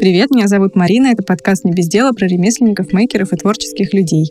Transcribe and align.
Привет, 0.00 0.30
меня 0.30 0.48
зовут 0.48 0.76
Марина, 0.76 1.08
это 1.08 1.22
подкаст 1.22 1.66
«Не 1.66 1.72
без 1.72 1.86
дела» 1.86 2.12
про 2.12 2.26
ремесленников, 2.26 2.94
мейкеров 2.94 3.34
и 3.34 3.36
творческих 3.36 3.92
людей. 3.92 4.24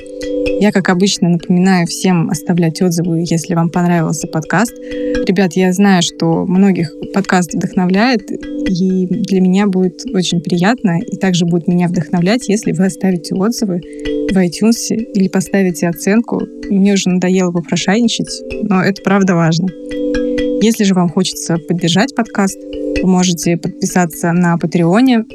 Я, 0.59 0.71
как 0.71 0.89
обычно, 0.89 1.29
напоминаю 1.29 1.85
всем 1.85 2.31
оставлять 2.31 2.81
отзывы, 2.81 3.23
если 3.29 3.53
вам 3.53 3.69
понравился 3.69 4.25
подкаст. 4.25 4.73
Ребят, 5.27 5.53
я 5.53 5.71
знаю, 5.71 6.01
что 6.01 6.47
многих 6.47 6.91
подкаст 7.13 7.53
вдохновляет, 7.53 8.31
и 8.31 9.05
для 9.05 9.41
меня 9.41 9.67
будет 9.67 10.07
очень 10.11 10.41
приятно, 10.41 10.99
и 11.01 11.17
также 11.17 11.45
будет 11.45 11.67
меня 11.67 11.87
вдохновлять, 11.87 12.49
если 12.49 12.71
вы 12.71 12.87
оставите 12.87 13.35
отзывы 13.35 13.77
в 13.77 14.35
iTunes 14.37 14.95
или 14.95 15.27
поставите 15.27 15.87
оценку. 15.87 16.41
Мне 16.71 16.93
уже 16.93 17.09
надоело 17.09 17.51
попрошайничать, 17.51 18.41
но 18.63 18.81
это 18.81 19.03
правда 19.03 19.35
важно. 19.35 19.67
Если 20.63 20.83
же 20.83 20.95
вам 20.95 21.09
хочется 21.09 21.57
поддержать 21.57 22.15
подкаст, 22.15 22.57
вы 23.01 23.07
можете 23.07 23.57
подписаться 23.57 24.31
на 24.31 24.57
Патреоне. 24.57 25.25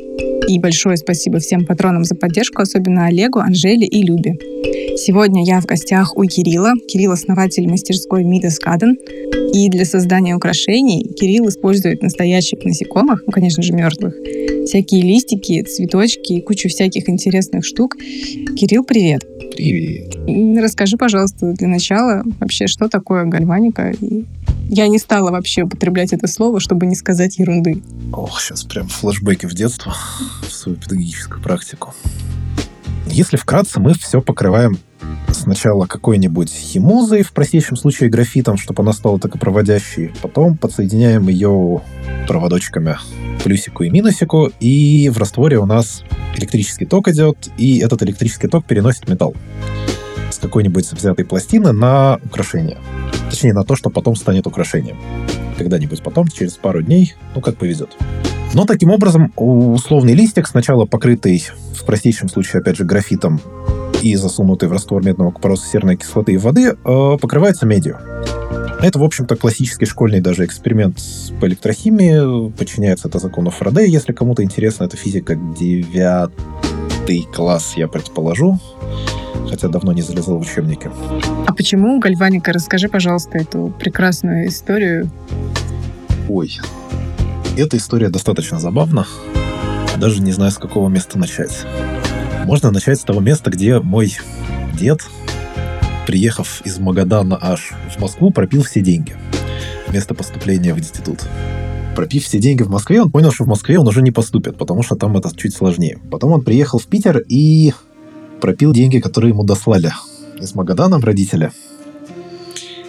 И 0.49 0.59
большое 0.59 0.97
спасибо 0.97 1.39
всем 1.39 1.65
патронам 1.65 2.05
за 2.05 2.15
поддержку, 2.15 2.61
особенно 2.61 3.07
Олегу, 3.07 3.39
Анжеле 3.39 3.87
и 3.87 4.03
Любе. 4.03 4.37
Сегодня 4.97 5.45
я 5.45 5.61
в 5.61 5.65
гостях 5.65 6.17
у 6.17 6.25
Кирилла. 6.25 6.73
Кирилл— 6.89 7.13
основатель 7.13 7.67
мастерской 7.69 8.25
Midas 8.25 8.57
Garden. 8.65 8.95
И 9.55 9.69
для 9.71 9.85
создания 9.85 10.35
украшений 10.35 11.03
Кирилл 11.19 11.49
использует 11.49 12.03
настоящих 12.03 12.65
насекомых, 12.65 13.23
ну, 13.27 13.33
конечно 13.33 13.63
же, 13.63 13.73
мертвых, 13.73 14.15
всякие 14.65 15.03
листики, 15.03 15.63
цветочки 15.63 16.35
и 16.35 16.41
кучу 16.41 16.69
всяких 16.69 17.09
интересных 17.09 17.65
штук. 17.65 17.97
Кирилл, 17.97 18.85
привет! 18.85 19.25
Привет! 19.55 20.17
Расскажи, 20.61 20.97
пожалуйста, 20.97 21.53
для 21.53 21.69
начала 21.69 22.25
вообще, 22.41 22.67
что 22.67 22.89
такое 22.89 23.25
гальваника 23.25 23.95
и 24.01 24.25
я 24.69 24.89
не 24.89 24.99
стала 24.99 25.31
вообще 25.31 25.63
употреблять 25.63 26.13
это 26.13 26.27
слово, 26.27 26.59
чтобы 26.59 26.87
не 26.87 26.95
сказать 26.95 27.39
ерунды. 27.39 27.83
Ох, 28.13 28.41
сейчас 28.41 28.65
прям 28.65 28.89
флешбеки 28.89 29.47
в 29.47 29.53
детство, 29.53 29.95
в 30.43 30.51
свою 30.51 30.79
педагогическую 30.79 31.43
практику. 31.43 31.95
Если 33.07 33.37
вкратце, 33.37 33.81
мы 33.81 33.95
все 33.95 34.21
покрываем 34.21 34.79
сначала 35.33 35.87
какой-нибудь 35.87 36.51
химозой, 36.51 37.23
в 37.23 37.33
простейшем 37.33 37.77
случае 37.77 38.09
графитом, 38.09 38.57
чтобы 38.57 38.83
она 38.83 38.93
стала 38.93 39.19
токопроводящей. 39.19 40.13
Потом 40.23 40.57
подсоединяем 40.57 41.29
ее 41.29 41.83
проводочками 42.27 42.97
плюсику 43.43 43.85
и 43.85 43.91
минусику, 43.91 44.51
и 44.61 45.11
в 45.11 45.19
растворе 45.19 45.59
у 45.59 45.67
нас 45.67 46.03
электрический 46.37 46.87
ток 46.87 47.09
идет, 47.09 47.51
и 47.59 47.79
этот 47.79 48.03
электрический 48.03 48.49
ток 48.49 48.65
переносит 48.65 49.09
металл 49.09 49.35
с 50.31 50.39
какой-нибудь 50.39 50.91
взятой 50.91 51.25
пластины 51.25 51.73
на 51.73 52.19
украшение. 52.25 52.79
Точнее, 53.31 53.53
на 53.53 53.65
то, 53.65 53.77
что 53.77 53.91
потом 53.91 54.17
станет 54.17 54.47
украшением. 54.47 54.99
Когда-нибудь 55.59 56.03
потом, 56.03 56.29
через 56.29 56.55
пару 56.55 56.83
дней, 56.83 57.15
ну, 57.35 57.41
как 57.41 57.57
повезет. 57.57 57.97
Но 58.55 58.65
таким 58.65 58.91
образом, 58.91 59.33
условный 59.37 60.15
листик, 60.15 60.47
сначала 60.47 60.87
покрытый, 60.87 61.45
в 61.75 61.85
простейшем 61.85 62.29
случае, 62.29 62.61
опять 62.61 62.77
же, 62.77 62.85
графитом 62.85 63.41
и 64.01 64.15
засунутый 64.15 64.69
в 64.69 64.73
раствор 64.73 65.05
медного 65.05 65.33
купороса 65.33 65.67
серной 65.67 65.97
кислоты 65.97 66.35
и 66.35 66.37
воды, 66.37 66.77
э, 66.77 67.17
покрывается 67.21 67.67
медью. 67.67 67.99
Это, 68.81 68.99
в 68.99 69.03
общем-то, 69.03 69.35
классический 69.37 69.87
школьный 69.87 70.21
даже 70.21 70.45
эксперимент 70.45 70.99
по 71.41 71.47
электрохимии. 71.47 72.51
Подчиняется 72.51 73.09
это 73.09 73.19
закону 73.19 73.51
Фарадея, 73.51 73.87
если 73.87 74.13
кому-то 74.13 74.45
интересно. 74.45 74.85
Это 74.85 74.97
физика 74.97 75.35
девятый 75.35 77.27
класс, 77.35 77.75
я 77.77 77.89
предположу 77.89 78.61
хотя 79.51 79.69
давно 79.69 79.93
не 79.93 80.03
залезал 80.03 80.39
в 80.39 80.41
учебники. 80.41 80.91
А 81.47 81.53
почему 81.53 82.01
гальваника? 82.01 82.53
Расскажи, 82.53 82.89
пожалуйста, 82.89 83.39
эту 83.39 83.73
прекрасную 83.79 84.49
историю. 84.49 85.11
Ой, 86.29 86.59
эта 87.61 87.77
история 87.77 88.09
достаточно 88.09 88.59
забавна. 88.59 89.07
Даже 89.99 90.21
не 90.21 90.33
знаю, 90.33 90.51
с 90.51 90.59
какого 90.59 90.89
места 90.89 91.19
начать. 91.19 91.65
Можно 92.45 92.71
начать 92.71 93.01
с 93.01 93.05
того 93.05 93.21
места, 93.21 93.51
где 93.51 93.79
мой 93.79 94.17
дед, 94.79 95.07
приехав 96.07 96.63
из 96.65 96.79
Магадана 96.79 97.39
аж 97.41 97.73
в 97.95 98.01
Москву, 98.01 98.31
пропил 98.31 98.63
все 98.63 98.81
деньги 98.81 99.17
вместо 99.87 100.15
поступления 100.15 100.75
в 100.75 100.79
институт. 100.79 101.21
Пропив 101.95 102.25
все 102.25 102.41
деньги 102.41 102.65
в 102.65 102.71
Москве, 102.71 103.01
он 103.01 103.13
понял, 103.13 103.31
что 103.31 103.45
в 103.45 103.49
Москве 103.49 103.79
он 103.79 103.87
уже 103.87 104.03
не 104.03 104.11
поступит, 104.11 104.59
потому 104.59 104.83
что 104.83 104.97
там 104.97 105.17
это 105.17 105.31
чуть 105.37 105.55
сложнее. 105.55 105.99
Потом 106.11 106.33
он 106.33 106.43
приехал 106.43 106.81
в 106.81 106.87
Питер 106.87 107.19
и 107.29 107.73
пропил 108.41 108.73
деньги, 108.73 108.99
которые 108.99 109.31
ему 109.31 109.45
дослали 109.45 109.93
из 110.41 110.57
Магадана 110.57 111.01
родители. 111.01 111.53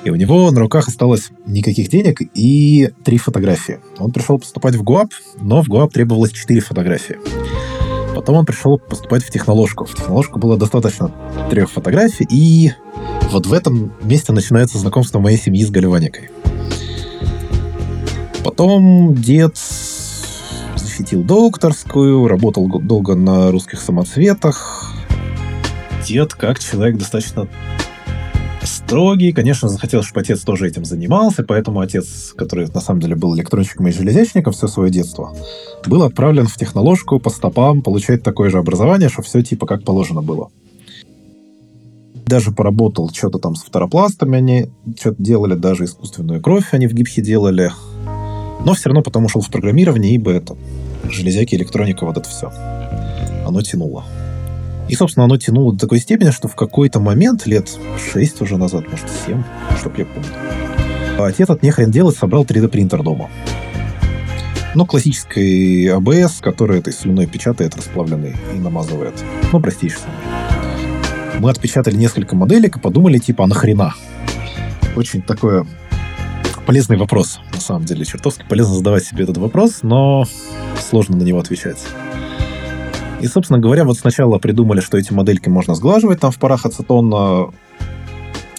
И 0.06 0.12
у 0.12 0.16
него 0.16 0.52
на 0.52 0.60
руках 0.60 0.88
осталось 0.88 1.32
никаких 1.48 1.90
денег 1.90 2.22
и 2.36 2.92
три 3.04 3.18
фотографии. 3.18 3.80
Он 3.98 4.12
пришел 4.12 4.38
поступать 4.38 4.76
в 4.76 4.84
ГУАП, 4.84 5.10
но 5.42 5.64
в 5.64 5.68
ГУАП 5.68 5.92
требовалось 5.92 6.32
четыре 6.32 6.62
фотографии. 6.62 7.18
Потом 8.14 8.36
он 8.36 8.46
пришел 8.46 8.78
поступать 8.78 9.24
в 9.24 9.32
техноложку. 9.32 9.86
В 9.86 9.96
техноложку 9.96 10.38
было 10.38 10.58
достаточно 10.58 11.12
трех 11.50 11.72
фотографий, 11.72 12.28
и 12.30 12.72
вот 13.32 13.48
в 13.48 13.54
этом 13.54 13.94
месте 14.04 14.32
начинается 14.32 14.78
знакомство 14.78 15.20
моей 15.20 15.38
семьи 15.38 15.66
с 15.66 15.72
Галиваникой. 15.72 16.30
Потом 18.44 19.16
дед 19.16 19.58
защитил 20.76 21.24
докторскую, 21.24 22.28
работал 22.28 22.68
долго 22.80 23.16
на 23.16 23.50
русских 23.50 23.82
самоцветах, 23.82 24.94
дед, 26.08 26.36
как 26.36 26.60
человек 26.60 26.98
достаточно 27.00 27.48
строгий, 28.66 29.32
конечно, 29.32 29.70
захотел, 29.70 30.04
чтобы 30.04 30.22
отец 30.22 30.42
тоже 30.42 30.68
этим 30.68 30.86
занимался, 30.86 31.44
поэтому 31.44 31.80
отец, 31.80 32.34
который 32.36 32.68
на 32.68 32.82
самом 32.82 33.00
деле 33.00 33.16
был 33.16 33.36
электронщиком 33.36 33.88
и 33.88 33.92
железячником 33.92 34.54
все 34.54 34.68
свое 34.68 34.92
детство, 34.92 35.36
был 35.86 36.04
отправлен 36.04 36.48
в 36.48 36.56
техноложку 36.56 37.20
по 37.20 37.30
стопам 37.30 37.82
получать 37.82 38.24
такое 38.24 38.50
же 38.50 38.58
образование, 38.58 39.10
что 39.10 39.22
все 39.22 39.42
типа 39.42 39.66
как 39.66 39.84
положено 39.84 40.22
было. 40.22 40.50
Даже 42.26 42.52
поработал 42.52 43.10
что-то 43.14 43.38
там 43.38 43.56
с 43.56 43.64
фторопластами, 43.64 44.38
они 44.38 44.70
что-то 45.00 45.22
делали, 45.22 45.54
даже 45.54 45.86
искусственную 45.86 46.42
кровь 46.42 46.66
они 46.72 46.88
в 46.88 46.94
гипсе 46.94 47.22
делали. 47.22 47.72
Но 48.66 48.74
все 48.74 48.90
равно 48.90 49.04
потом 49.04 49.26
ушел 49.26 49.42
в 49.42 49.52
программирование, 49.52 50.16
ибо 50.16 50.32
это 50.32 50.58
железяки, 51.10 51.56
электроника, 51.56 52.06
вот 52.06 52.18
это 52.18 52.28
все. 52.28 52.52
Оно 53.46 53.62
тянуло. 53.62 54.06
И, 54.88 54.96
собственно, 54.96 55.26
оно 55.26 55.38
тянуло 55.38 55.74
до 55.74 55.80
такой 55.80 56.00
степени, 56.00 56.30
что 56.32 56.48
в 56.48 56.56
какой-то 56.56 57.00
момент, 57.00 57.48
лет 57.48 57.70
6 58.14 58.42
уже 58.42 58.58
назад, 58.58 58.90
может, 58.90 59.08
7, 59.26 59.44
чтоб 59.80 59.98
я 59.98 60.06
помню, 60.06 60.30
отец 61.18 61.50
от 61.50 61.64
нехрен 61.64 61.92
делать 61.92 62.16
собрал 62.16 62.44
3D-принтер 62.44 63.02
дома. 63.02 63.30
Ну, 64.76 64.86
классический 64.86 65.88
ABS, 65.88 66.42
который 66.42 66.80
этой 66.80 66.94
слюной 66.94 67.28
печатает 67.28 67.76
расплавленный 67.76 68.36
и 68.54 68.60
намазывает. 68.60 69.14
Ну, 69.54 69.62
простейший. 69.62 70.02
Мы 71.40 71.50
отпечатали 71.50 71.96
несколько 71.96 72.36
моделек 72.36 72.78
и 72.78 72.80
подумали, 72.80 73.18
типа, 73.18 73.46
а 73.46 73.48
нахрена? 73.48 73.94
Очень 74.96 75.22
такой 75.22 75.66
полезный 76.66 76.98
вопрос, 76.98 77.40
на 77.54 77.62
самом 77.62 77.86
деле. 77.86 78.04
Чертовски 78.06 78.44
полезно 78.50 78.76
задавать 78.76 79.06
себе 79.06 79.24
этот 79.24 79.38
вопрос, 79.38 79.80
но 79.82 80.26
сложно 80.90 81.16
на 81.16 81.24
него 81.24 81.40
отвечать. 81.40 81.78
И, 83.22 83.28
собственно 83.28 83.60
говоря, 83.60 83.86
вот 83.86 83.98
сначала 83.98 84.38
придумали, 84.40 84.82
что 84.82 84.98
эти 84.98 85.14
модельки 85.14 85.50
можно 85.50 85.76
сглаживать 85.76 86.20
там 86.20 86.32
в 86.32 86.38
парах 86.38 86.66
ацетона, 86.66 87.52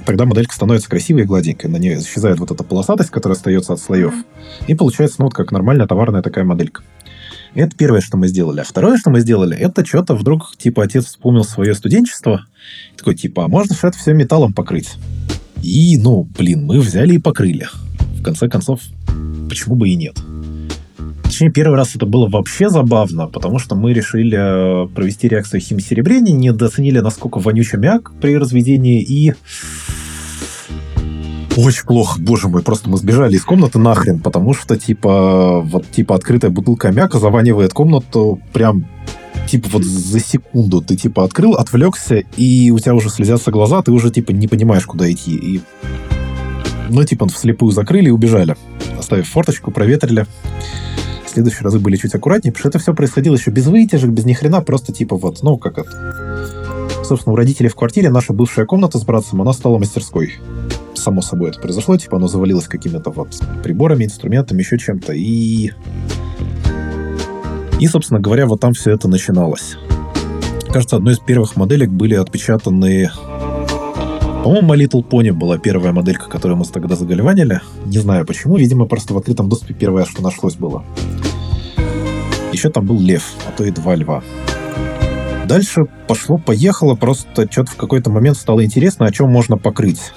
тогда 0.05 0.25
моделька 0.25 0.55
становится 0.55 0.89
красивой 0.89 1.23
и 1.23 1.25
гладенькой. 1.27 1.71
На 1.71 1.77
ней 1.77 1.99
исчезает 1.99 2.39
вот 2.39 2.51
эта 2.51 2.65
полосатость, 2.65 3.11
которая 3.11 3.37
остается 3.37 3.75
от 3.75 3.81
слоев. 3.81 4.15
И 4.67 4.75
получается, 4.75 5.17
ну, 5.19 5.27
вот 5.27 5.35
как 5.35 5.53
нормальная 5.53 5.87
товарная 5.87 6.23
такая 6.23 6.45
моделька. 6.45 6.83
Это 7.55 7.77
первое, 7.77 8.01
что 8.01 8.17
мы 8.17 8.29
сделали. 8.29 8.61
А 8.61 8.65
второе, 8.65 8.99
что 8.99 9.11
мы 9.11 9.21
сделали, 9.21 9.57
это 9.57 9.85
что-то 9.85 10.15
вдруг, 10.15 10.57
типа, 10.57 10.85
отец 10.85 11.07
вспомнил 11.07 11.45
свое 11.45 11.75
студенчество. 11.75 12.45
Такой, 12.97 13.15
типа, 13.15 13.45
а 13.45 13.49
можно 13.49 13.75
же 13.75 13.87
это 13.87 13.97
все 13.97 14.13
металлом 14.13 14.53
покрыть? 14.53 14.95
И, 15.63 15.99
ну, 15.99 16.25
блин, 16.25 16.67
мы 16.67 16.81
взяли 16.81 17.15
и 17.15 17.19
покрыли. 17.19 17.69
В 18.19 18.23
конце 18.23 18.49
концов, 18.49 18.81
почему 19.49 19.75
бы 19.75 19.89
и 19.89 19.97
нет? 19.97 20.19
Точнее, 21.37 21.51
первый 21.51 21.77
раз 21.77 21.95
это 21.95 22.07
было 22.07 22.27
вообще 22.31 22.71
забавно, 22.71 23.27
потому 23.27 23.59
что 23.59 23.75
мы 23.75 23.93
решили 23.93 24.39
э, 24.85 24.89
провести 24.89 25.29
реакцию 25.29 25.61
химсеребрения, 25.61 26.35
недооценили, 26.35 27.01
насколько 27.01 27.41
вонючий 27.41 27.79
мяк 27.79 28.11
при 28.23 28.39
разведении, 28.39 29.03
и 29.03 29.35
очень 31.55 31.85
плохо, 31.85 32.19
боже 32.19 32.49
мой, 32.49 32.63
просто 32.63 32.89
мы 32.89 32.97
сбежали 32.97 33.37
из 33.37 33.45
комнаты 33.45 33.79
нахрен, 33.79 34.19
потому 34.21 34.55
что, 34.55 34.79
типа, 34.79 35.61
вот, 35.61 35.85
типа, 35.91 36.15
открытая 36.15 36.51
бутылка 36.51 36.91
мяка 36.91 37.19
заванивает 37.19 37.75
комнату 37.75 38.41
прям 38.55 38.87
типа 39.47 39.69
вот 39.73 39.85
за 39.85 40.21
секунду 40.21 40.81
ты 40.81 40.97
типа 40.97 41.23
открыл, 41.23 41.53
отвлекся, 41.53 42.23
и 42.39 42.71
у 42.71 42.79
тебя 42.79 42.95
уже 42.95 43.11
слезятся 43.11 43.51
глаза, 43.51 43.83
ты 43.83 43.93
уже 43.93 44.11
типа 44.11 44.31
не 44.31 44.49
понимаешь, 44.49 44.87
куда 44.87 45.13
идти. 45.13 45.37
И 45.37 45.61
ну, 46.89 47.05
типа, 47.05 47.29
вслепую 47.29 47.73
закрыли 47.73 48.07
и 48.07 48.11
убежали, 48.11 48.57
оставив 48.99 49.29
форточку, 49.29 49.71
проветрили 49.71 50.25
следующие 51.37 51.65
разы 51.65 51.79
были 51.79 51.97
чуть 51.97 52.15
аккуратнее, 52.15 52.51
потому 52.51 52.61
что 52.61 52.69
это 52.71 52.79
все 52.79 52.95
происходило 52.95 53.35
еще 53.35 53.51
без 53.51 53.67
вытяжек, 53.67 54.09
без 54.11 54.25
ни 54.25 54.33
хрена, 54.33 54.63
просто 54.63 54.91
типа 54.95 55.17
вот, 55.17 55.43
ну, 55.43 55.59
как 55.59 55.77
это. 55.77 56.47
Собственно, 57.05 57.35
у 57.35 57.37
родителей 57.37 57.69
в 57.69 57.75
квартире 57.75 58.09
наша 58.09 58.33
бывшая 58.33 58.65
комната 58.65 58.99
с 58.99 59.05
братцем, 59.05 59.43
она 59.43 59.53
стала 59.53 59.79
мастерской. 59.79 60.37
Само 60.95 61.21
собой 61.21 61.51
это 61.51 61.61
произошло, 61.61 61.99
типа 61.99 62.17
оно 62.17 62.27
завалилось 62.27 62.69
какими-то 62.69 63.11
вот 63.11 63.29
приборами, 63.63 64.05
инструментами, 64.05 64.63
еще 64.63 64.79
чем-то, 64.79 65.13
и 65.13 65.73
И, 67.79 67.87
собственно 67.87 68.19
говоря, 68.19 68.47
вот 68.47 68.61
там 68.61 68.73
все 68.73 68.93
это 68.93 69.09
начиналось. 69.09 69.77
Кажется, 70.73 70.97
одной 70.97 71.13
из 71.13 71.19
первых 71.19 71.55
моделек 71.57 71.91
были 71.91 72.15
отпечатаны... 72.15 73.11
По-моему, 74.43 74.73
My 74.73 74.79
Little 74.79 75.05
Pony 75.05 75.33
была 75.33 75.59
первая 75.59 75.93
моделька, 75.93 76.29
которую 76.29 76.57
мы 76.57 76.65
тогда 76.65 76.95
загальванили. 76.95 77.61
Не 77.85 77.99
знаю 77.99 78.25
почему. 78.25 78.57
Видимо, 78.57 78.87
просто 78.87 79.13
в 79.13 79.19
открытом 79.19 79.49
доступе 79.49 79.75
первое, 79.75 80.05
что 80.05 80.23
нашлось 80.23 80.55
было. 80.55 80.85
Еще 82.53 82.71
там 82.71 82.87
был 82.87 83.01
лев, 83.01 83.35
а 83.47 83.53
то 83.57 83.65
и 83.65 83.71
два 83.71 83.95
льва. 83.95 84.23
Дальше 85.47 85.87
пошло-поехало, 86.09 86.95
просто 86.95 87.47
что-то 87.51 87.71
в 87.71 87.77
какой-то 87.77 88.11
момент 88.11 88.37
стало 88.37 88.65
интересно, 88.65 89.07
о 89.07 89.13
чем 89.13 89.31
можно 89.31 89.57
покрыть. 89.57 90.13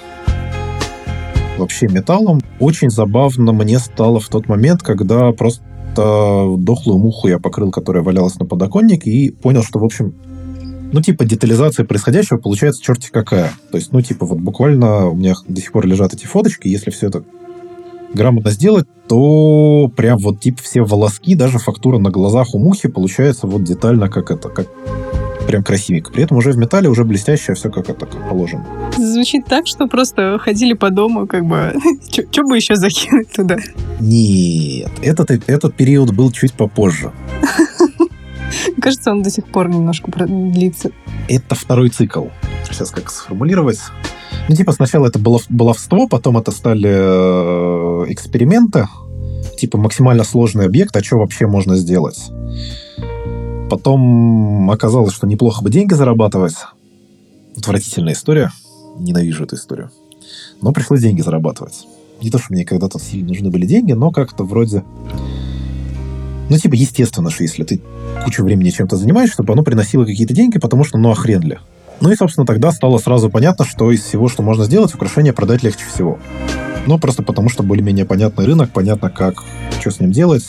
Вообще 1.58 1.88
металлом. 1.88 2.40
Очень 2.58 2.90
забавно 2.90 3.52
мне 3.52 3.78
стало 3.78 4.18
в 4.18 4.28
тот 4.28 4.48
момент, 4.48 4.82
когда 4.82 5.30
просто 5.32 5.62
дохлую 5.94 6.98
муху 6.98 7.28
я 7.28 7.38
покрыл, 7.38 7.70
которая 7.70 8.02
валялась 8.02 8.38
на 8.38 8.46
подоконнике, 8.46 9.10
и 9.10 9.30
понял, 9.30 9.62
что, 9.62 9.78
в 9.78 9.84
общем, 9.84 10.14
ну, 10.92 11.00
типа, 11.00 11.24
детализация 11.24 11.84
происходящего 11.84 12.38
получается 12.38 12.82
черти 12.82 13.10
какая. 13.12 13.52
То 13.70 13.78
есть, 13.78 13.92
ну, 13.92 14.00
типа, 14.00 14.26
вот 14.26 14.38
буквально 14.38 15.08
у 15.08 15.14
меня 15.14 15.34
до 15.46 15.60
сих 15.60 15.70
пор 15.72 15.86
лежат 15.86 16.14
эти 16.14 16.26
фоточки, 16.26 16.66
если 16.68 16.90
все 16.90 17.08
это 17.08 17.22
грамотно 18.14 18.50
сделать, 18.50 18.86
то 19.08 19.90
прям 19.96 20.18
вот 20.18 20.40
типа 20.40 20.62
все 20.62 20.82
волоски, 20.82 21.34
даже 21.34 21.58
фактура 21.58 21.98
на 21.98 22.10
глазах 22.10 22.54
у 22.54 22.58
мухи 22.58 22.88
получается 22.88 23.46
вот 23.46 23.64
детально 23.64 24.08
как 24.08 24.30
это, 24.30 24.48
как 24.48 24.68
прям 25.46 25.64
красивенько. 25.64 26.12
При 26.12 26.22
этом 26.22 26.36
уже 26.36 26.52
в 26.52 26.58
металле 26.58 26.88
уже 26.88 27.04
блестящее 27.04 27.56
все 27.56 27.70
как 27.70 27.88
это, 27.90 28.06
как 28.06 28.28
положено. 28.28 28.64
Звучит 28.96 29.46
так, 29.46 29.66
что 29.66 29.86
просто 29.86 30.38
ходили 30.38 30.74
по 30.74 30.90
дому, 30.90 31.26
как 31.26 31.44
бы, 31.44 31.74
что 32.10 32.42
бы 32.44 32.56
еще 32.56 32.76
закинуть 32.76 33.32
туда? 33.32 33.56
Нет, 33.98 34.92
этот, 35.02 35.30
этот 35.48 35.74
период 35.74 36.14
был 36.14 36.30
чуть 36.30 36.52
попозже. 36.52 37.12
Кажется, 38.80 39.10
он 39.10 39.22
до 39.22 39.30
сих 39.30 39.46
пор 39.46 39.68
немножко 39.68 40.10
длится. 40.26 40.90
Это 41.28 41.54
второй 41.54 41.90
цикл. 41.90 42.26
Сейчас 42.64 42.90
как 42.90 43.10
сформулировать? 43.10 43.78
Ну, 44.48 44.56
типа, 44.56 44.72
сначала 44.72 45.06
это 45.06 45.18
было 45.18 45.40
баловство, 45.48 46.08
потом 46.08 46.38
это 46.38 46.50
стали 46.50 46.90
э, 46.90 48.12
эксперименты, 48.12 48.88
типа 49.56 49.78
максимально 49.78 50.24
сложный 50.24 50.66
объект, 50.66 50.96
а 50.96 51.04
что 51.04 51.18
вообще 51.18 51.46
можно 51.46 51.76
сделать? 51.76 52.30
Потом 53.70 54.70
оказалось, 54.70 55.14
что 55.14 55.26
неплохо 55.26 55.62
бы 55.62 55.70
деньги 55.70 55.94
зарабатывать. 55.94 56.56
Отвратительная 57.56 58.14
история. 58.14 58.50
Ненавижу 58.98 59.44
эту 59.44 59.54
историю. 59.54 59.90
Но 60.60 60.72
пришлось 60.72 61.00
деньги 61.00 61.20
зарабатывать. 61.20 61.86
Не 62.20 62.30
то, 62.30 62.38
что 62.38 62.52
мне 62.52 62.64
когда-то 62.64 62.98
сильно 62.98 63.28
нужны 63.28 63.50
были 63.50 63.66
деньги, 63.66 63.92
но 63.92 64.10
как-то 64.10 64.44
вроде... 64.44 64.82
Ну, 66.48 66.58
типа, 66.58 66.74
естественно, 66.74 67.30
что 67.30 67.44
если 67.44 67.62
ты 67.62 67.80
кучу 68.24 68.42
времени 68.42 68.70
чем-то 68.70 68.96
занимаешься, 68.96 69.34
чтобы 69.34 69.52
оно 69.52 69.62
приносило 69.62 70.04
какие-то 70.04 70.34
деньги, 70.34 70.58
потому 70.58 70.82
что, 70.82 70.98
ну, 70.98 71.12
а 71.12 71.26
ли. 71.26 71.58
Ну 72.00 72.10
и, 72.10 72.16
собственно, 72.16 72.46
тогда 72.46 72.72
стало 72.72 72.98
сразу 72.98 73.28
понятно, 73.28 73.64
что 73.64 73.90
из 73.90 74.02
всего, 74.02 74.28
что 74.28 74.42
можно 74.42 74.64
сделать, 74.64 74.94
украшение 74.94 75.32
продать 75.32 75.62
легче 75.62 75.84
всего. 75.92 76.18
Ну, 76.86 76.98
просто 76.98 77.22
потому, 77.22 77.50
что 77.50 77.62
более-менее 77.62 78.06
понятный 78.06 78.46
рынок, 78.46 78.70
понятно, 78.70 79.10
как, 79.10 79.44
что 79.80 79.90
с 79.90 80.00
ним 80.00 80.10
делать, 80.10 80.44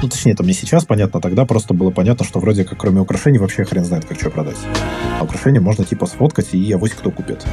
ну, 0.00 0.08
точнее, 0.08 0.32
это 0.32 0.42
мне 0.42 0.52
сейчас 0.52 0.84
понятно, 0.84 1.20
тогда 1.20 1.44
просто 1.44 1.74
было 1.74 1.90
понятно, 1.90 2.24
что 2.24 2.38
вроде 2.38 2.64
как 2.64 2.78
кроме 2.78 3.00
украшений 3.00 3.38
вообще 3.38 3.64
хрен 3.64 3.84
знает, 3.84 4.04
как 4.04 4.20
что 4.20 4.30
продать. 4.30 4.58
А 5.18 5.24
украшения 5.24 5.60
можно 5.60 5.84
типа 5.84 6.06
сфоткать, 6.06 6.52
и 6.52 6.72
авось 6.72 6.92
кто 6.92 7.10
купит. 7.10 7.44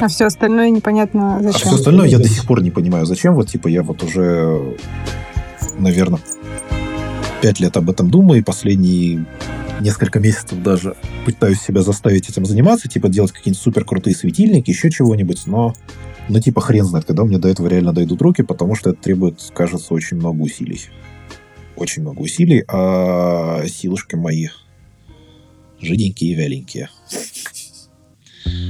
А 0.00 0.08
все 0.08 0.26
остальное 0.26 0.70
непонятно 0.70 1.38
зачем. 1.40 1.54
А 1.54 1.58
все 1.58 1.74
остальное 1.76 2.08
я 2.08 2.18
до 2.18 2.28
сих 2.28 2.44
пор 2.46 2.62
не 2.62 2.70
понимаю, 2.70 3.06
зачем. 3.06 3.34
Вот 3.34 3.48
типа 3.48 3.68
я 3.68 3.82
вот 3.82 4.02
уже, 4.02 4.76
наверное, 5.78 6.20
пять 7.40 7.58
лет 7.58 7.76
об 7.76 7.88
этом 7.88 8.10
думаю, 8.10 8.40
и 8.40 8.42
последние 8.42 9.24
несколько 9.82 10.20
месяцев 10.20 10.62
даже 10.62 10.96
пытаюсь 11.26 11.60
себя 11.60 11.82
заставить 11.82 12.30
этим 12.30 12.46
заниматься, 12.46 12.88
типа 12.88 13.08
делать 13.08 13.32
какие-нибудь 13.32 13.62
супер 13.62 13.84
крутые 13.84 14.16
светильники, 14.16 14.70
еще 14.70 14.90
чего-нибудь, 14.90 15.46
но 15.46 15.74
ну, 16.28 16.40
типа, 16.40 16.60
хрен 16.60 16.84
знает, 16.84 17.04
когда 17.04 17.24
меня 17.24 17.38
до 17.38 17.48
этого 17.48 17.66
реально 17.66 17.92
дойдут 17.92 18.22
руки, 18.22 18.42
потому 18.42 18.76
что 18.76 18.90
это 18.90 19.02
требует, 19.02 19.50
кажется, 19.52 19.92
очень 19.92 20.16
много 20.16 20.40
усилий 20.40 20.80
очень 21.76 22.02
много 22.02 22.20
усилий, 22.20 22.64
а 22.68 23.64
силушки 23.66 24.14
мои 24.14 24.48
жиденькие 25.80 26.32
и 26.32 26.34
вяленькие. 26.34 26.88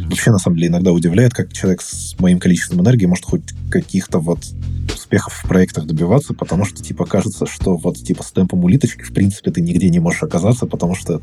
Вообще, 0.05 0.31
на 0.31 0.39
самом 0.39 0.57
деле, 0.57 0.69
иногда 0.69 0.93
удивляет, 0.93 1.35
как 1.35 1.53
человек 1.53 1.83
с 1.83 2.19
моим 2.19 2.39
количеством 2.39 2.81
энергии 2.81 3.07
может 3.07 3.25
хоть 3.25 3.43
каких-то 3.71 4.19
вот 4.19 4.41
успехов 5.13 5.35
в 5.35 5.47
проектах 5.47 5.85
добиваться, 5.85 6.33
потому 6.33 6.65
что, 6.65 6.83
типа, 6.83 7.05
кажется, 7.05 7.45
что 7.45 7.77
вот, 7.77 7.99
типа, 7.99 8.23
с 8.23 8.33
темпом 8.33 8.65
улиточки, 8.65 9.03
в 9.03 9.13
принципе, 9.13 9.51
ты 9.51 9.61
нигде 9.61 9.91
не 9.91 9.99
можешь 9.99 10.23
оказаться, 10.23 10.67
потому 10.67 10.95
что, 10.95 11.21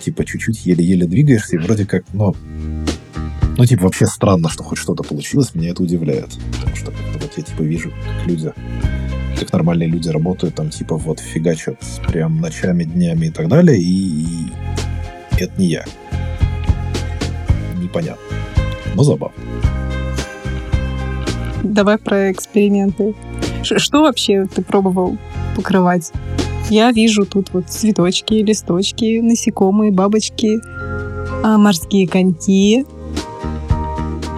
типа, 0.00 0.24
чуть-чуть 0.24 0.66
еле-еле 0.66 1.06
двигаешься, 1.06 1.54
и 1.54 1.58
вроде 1.60 1.86
как, 1.86 2.04
ну, 2.12 2.34
ну, 3.56 3.64
типа, 3.64 3.84
вообще 3.84 4.06
странно, 4.06 4.48
что 4.48 4.64
хоть 4.64 4.78
что-то 4.78 5.04
получилось, 5.04 5.54
меня 5.54 5.70
это 5.70 5.84
удивляет. 5.84 6.36
Потому 6.52 6.74
что 6.74 6.92
вот 7.20 7.32
я, 7.36 7.42
типа, 7.44 7.62
вижу, 7.62 7.90
как 7.90 8.26
люди 8.26 8.52
как 9.38 9.52
нормальные 9.52 9.88
люди 9.88 10.08
работают, 10.08 10.56
там, 10.56 10.70
типа, 10.70 10.96
вот, 10.96 11.20
фигачат 11.20 11.78
прям 12.08 12.40
ночами, 12.40 12.82
днями 12.82 13.26
и 13.26 13.30
так 13.30 13.46
далее, 13.46 13.78
и, 13.78 14.24
и 14.24 14.52
это 15.38 15.52
не 15.56 15.68
я. 15.68 15.84
Непонятно. 17.76 18.36
Но 18.96 19.04
забавно. 19.04 19.77
Давай 21.62 21.98
про 21.98 22.32
эксперименты. 22.32 23.14
Ш 23.62 23.78
что 23.78 24.02
вообще 24.02 24.46
ты 24.46 24.62
пробовал 24.62 25.16
покрывать? 25.56 26.12
Я 26.70 26.92
вижу 26.92 27.24
тут 27.24 27.50
вот 27.52 27.68
цветочки, 27.68 28.34
листочки, 28.34 29.20
насекомые, 29.20 29.90
бабочки, 29.90 30.60
а, 31.42 31.56
морские 31.56 32.06
коньки, 32.06 32.84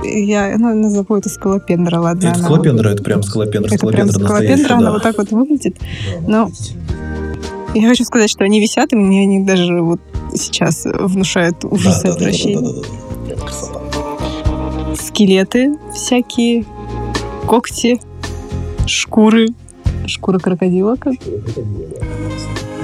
я 0.05 0.57
ну, 0.59 0.75
назову 0.75 1.17
это 1.17 1.29
скалопендра, 1.29 2.01
ладно. 2.01 2.29
Это 2.29 2.39
скалопендра, 2.41 2.91
это 2.91 3.03
прям 3.03 3.23
скалопендра. 3.23 3.75
Это 3.75 3.87
прям 3.87 4.11
скалопендра, 4.11 4.75
она 4.75 4.93
вот 4.93 5.03
так 5.03 5.19
вот 5.19 5.31
выглядит. 5.31 5.77
Но 6.27 6.51
я 7.75 7.89
хочу 7.89 8.05
сказать, 8.05 8.31
что 8.31 8.45
они 8.45 8.61
висят, 8.61 8.93
и 8.93 8.97
мне 8.97 9.23
они 9.23 9.45
даже 9.45 9.81
вот 9.81 10.01
сейчас 10.35 10.85
внушают 10.85 11.65
ужас 11.65 12.05
и 12.05 12.09
отвращение. 12.09 12.83
Скелеты 14.97 15.77
всякие, 15.95 16.65
когти, 17.51 18.01
шкуры. 18.87 19.49
Шкура 20.07 20.39
крокодила 20.39 20.95
как? 20.95 21.15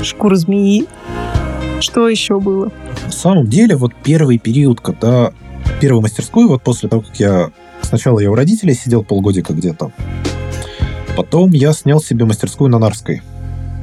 Шкура 0.02 0.34
змеи. 0.34 0.86
Что 1.78 2.08
еще 2.08 2.40
было? 2.40 2.72
На 3.04 3.12
самом 3.12 3.46
деле, 3.46 3.76
вот 3.76 3.92
первый 4.02 4.38
период, 4.38 4.80
когда 4.80 5.32
первую 5.80 6.02
мастерскую, 6.02 6.48
вот 6.48 6.62
после 6.62 6.88
того, 6.88 7.02
как 7.02 7.20
я... 7.20 7.52
Сначала 7.82 8.18
я 8.18 8.28
у 8.28 8.34
родителей 8.34 8.74
сидел 8.74 9.04
полгодика 9.04 9.52
где-то. 9.52 9.92
Потом 11.16 11.52
я 11.52 11.72
снял 11.72 12.00
себе 12.00 12.24
мастерскую 12.24 12.68
на 12.68 12.80
Нарской. 12.80 13.22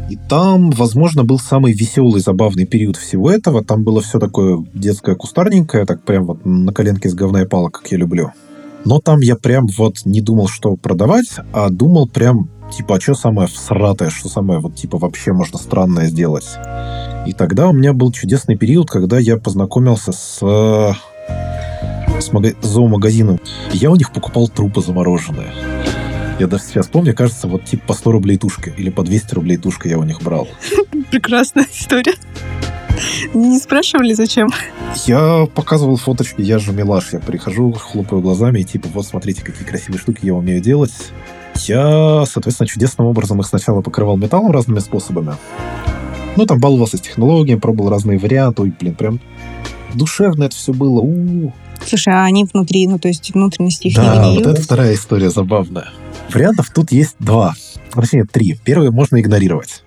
И 0.09 0.17
там, 0.17 0.69
возможно, 0.71 1.23
был 1.23 1.39
самый 1.39 1.71
веселый, 1.71 2.19
забавный 2.19 2.65
период 2.65 2.97
всего 2.97 3.31
этого. 3.31 3.63
Там 3.63 3.85
было 3.85 4.01
все 4.01 4.19
такое 4.19 4.65
детское, 4.73 5.15
кустарненькое, 5.15 5.85
так 5.85 6.03
прям 6.03 6.25
вот 6.25 6.45
на 6.45 6.73
коленке 6.73 7.07
с 7.07 7.13
говна 7.13 7.43
и 7.43 7.45
пала, 7.45 7.69
как 7.69 7.89
я 7.89 7.97
люблю. 7.97 8.33
Но 8.85 8.99
там 8.99 9.19
я 9.21 9.35
прям 9.35 9.67
вот 9.77 10.05
не 10.05 10.21
думал, 10.21 10.47
что 10.47 10.75
продавать, 10.75 11.27
а 11.53 11.69
думал 11.69 12.07
прям, 12.07 12.49
типа, 12.75 12.95
а 12.97 12.99
что 12.99 13.15
самое 13.15 13.47
всратое, 13.47 14.09
что 14.09 14.29
самое 14.29 14.59
вот, 14.59 14.75
типа, 14.75 14.97
вообще 14.97 15.31
можно 15.31 15.57
странное 15.57 16.07
сделать. 16.07 16.47
И 17.25 17.33
тогда 17.33 17.69
у 17.69 17.73
меня 17.73 17.93
был 17.93 18.11
чудесный 18.11 18.57
период, 18.57 18.89
когда 18.89 19.17
я 19.19 19.37
познакомился 19.37 20.11
с 20.11 20.39
с 22.19 22.31
мага- 22.31 22.55
зоомагазином. 22.61 23.39
Я 23.71 23.91
у 23.91 23.95
них 23.95 24.13
покупал 24.13 24.47
трупы 24.47 24.81
замороженные. 24.81 25.51
Я 26.39 26.47
даже 26.47 26.63
сейчас 26.63 26.87
помню, 26.87 27.13
кажется, 27.13 27.47
вот 27.47 27.65
типа 27.65 27.87
по 27.87 27.93
100 27.93 28.11
рублей 28.11 28.37
тушка 28.37 28.69
или 28.69 28.89
по 28.89 29.03
200 29.03 29.33
рублей 29.35 29.57
тушка 29.57 29.89
я 29.89 29.97
у 29.97 30.03
них 30.03 30.21
брал. 30.21 30.47
Прекрасная 31.11 31.67
история. 31.71 32.15
Не 33.33 33.59
спрашивали, 33.59 34.13
зачем? 34.13 34.49
Я 35.05 35.47
показывал 35.53 35.97
фоточки, 35.97 36.41
я 36.41 36.59
же 36.59 36.71
милаш. 36.71 37.13
Я 37.13 37.19
прихожу, 37.19 37.71
хлопаю 37.73 38.21
глазами 38.21 38.59
и 38.59 38.63
типа, 38.63 38.87
вот 38.93 39.05
смотрите, 39.05 39.43
какие 39.43 39.65
красивые 39.65 39.99
штуки 39.99 40.19
я 40.23 40.33
умею 40.33 40.61
делать. 40.61 40.93
Я, 41.65 42.25
соответственно, 42.25 42.67
чудесным 42.67 43.07
образом 43.07 43.39
их 43.39 43.45
сначала 43.45 43.81
покрывал 43.81 44.17
металлом 44.17 44.51
разными 44.51 44.79
способами. 44.79 45.33
Ну, 46.35 46.45
там 46.45 46.59
баловался 46.59 46.97
с 46.97 47.01
технологиями, 47.01 47.59
пробовал 47.59 47.91
разные 47.91 48.17
варианты. 48.17 48.63
Ой, 48.63 48.73
блин, 48.77 48.95
прям 48.95 49.19
душевно 49.93 50.45
это 50.45 50.55
все 50.55 50.73
было. 50.73 50.99
У-у-у. 50.99 51.53
Слушай, 51.85 52.13
а 52.13 52.23
они 52.23 52.45
внутри, 52.51 52.87
ну 52.87 52.97
то 52.97 53.07
есть 53.09 53.33
внутренности 53.33 53.87
их 53.87 53.95
да, 53.95 54.29
не 54.29 54.37
вот 54.37 54.47
это 54.47 54.61
вторая 54.61 54.93
история 54.93 55.29
забавная. 55.29 55.89
Вариантов 56.33 56.71
тут 56.73 56.91
есть 56.91 57.15
два. 57.19 57.53
Точнее, 57.91 58.25
три. 58.25 58.57
Первый 58.63 58.89
можно 58.89 59.19
игнорировать. 59.19 59.82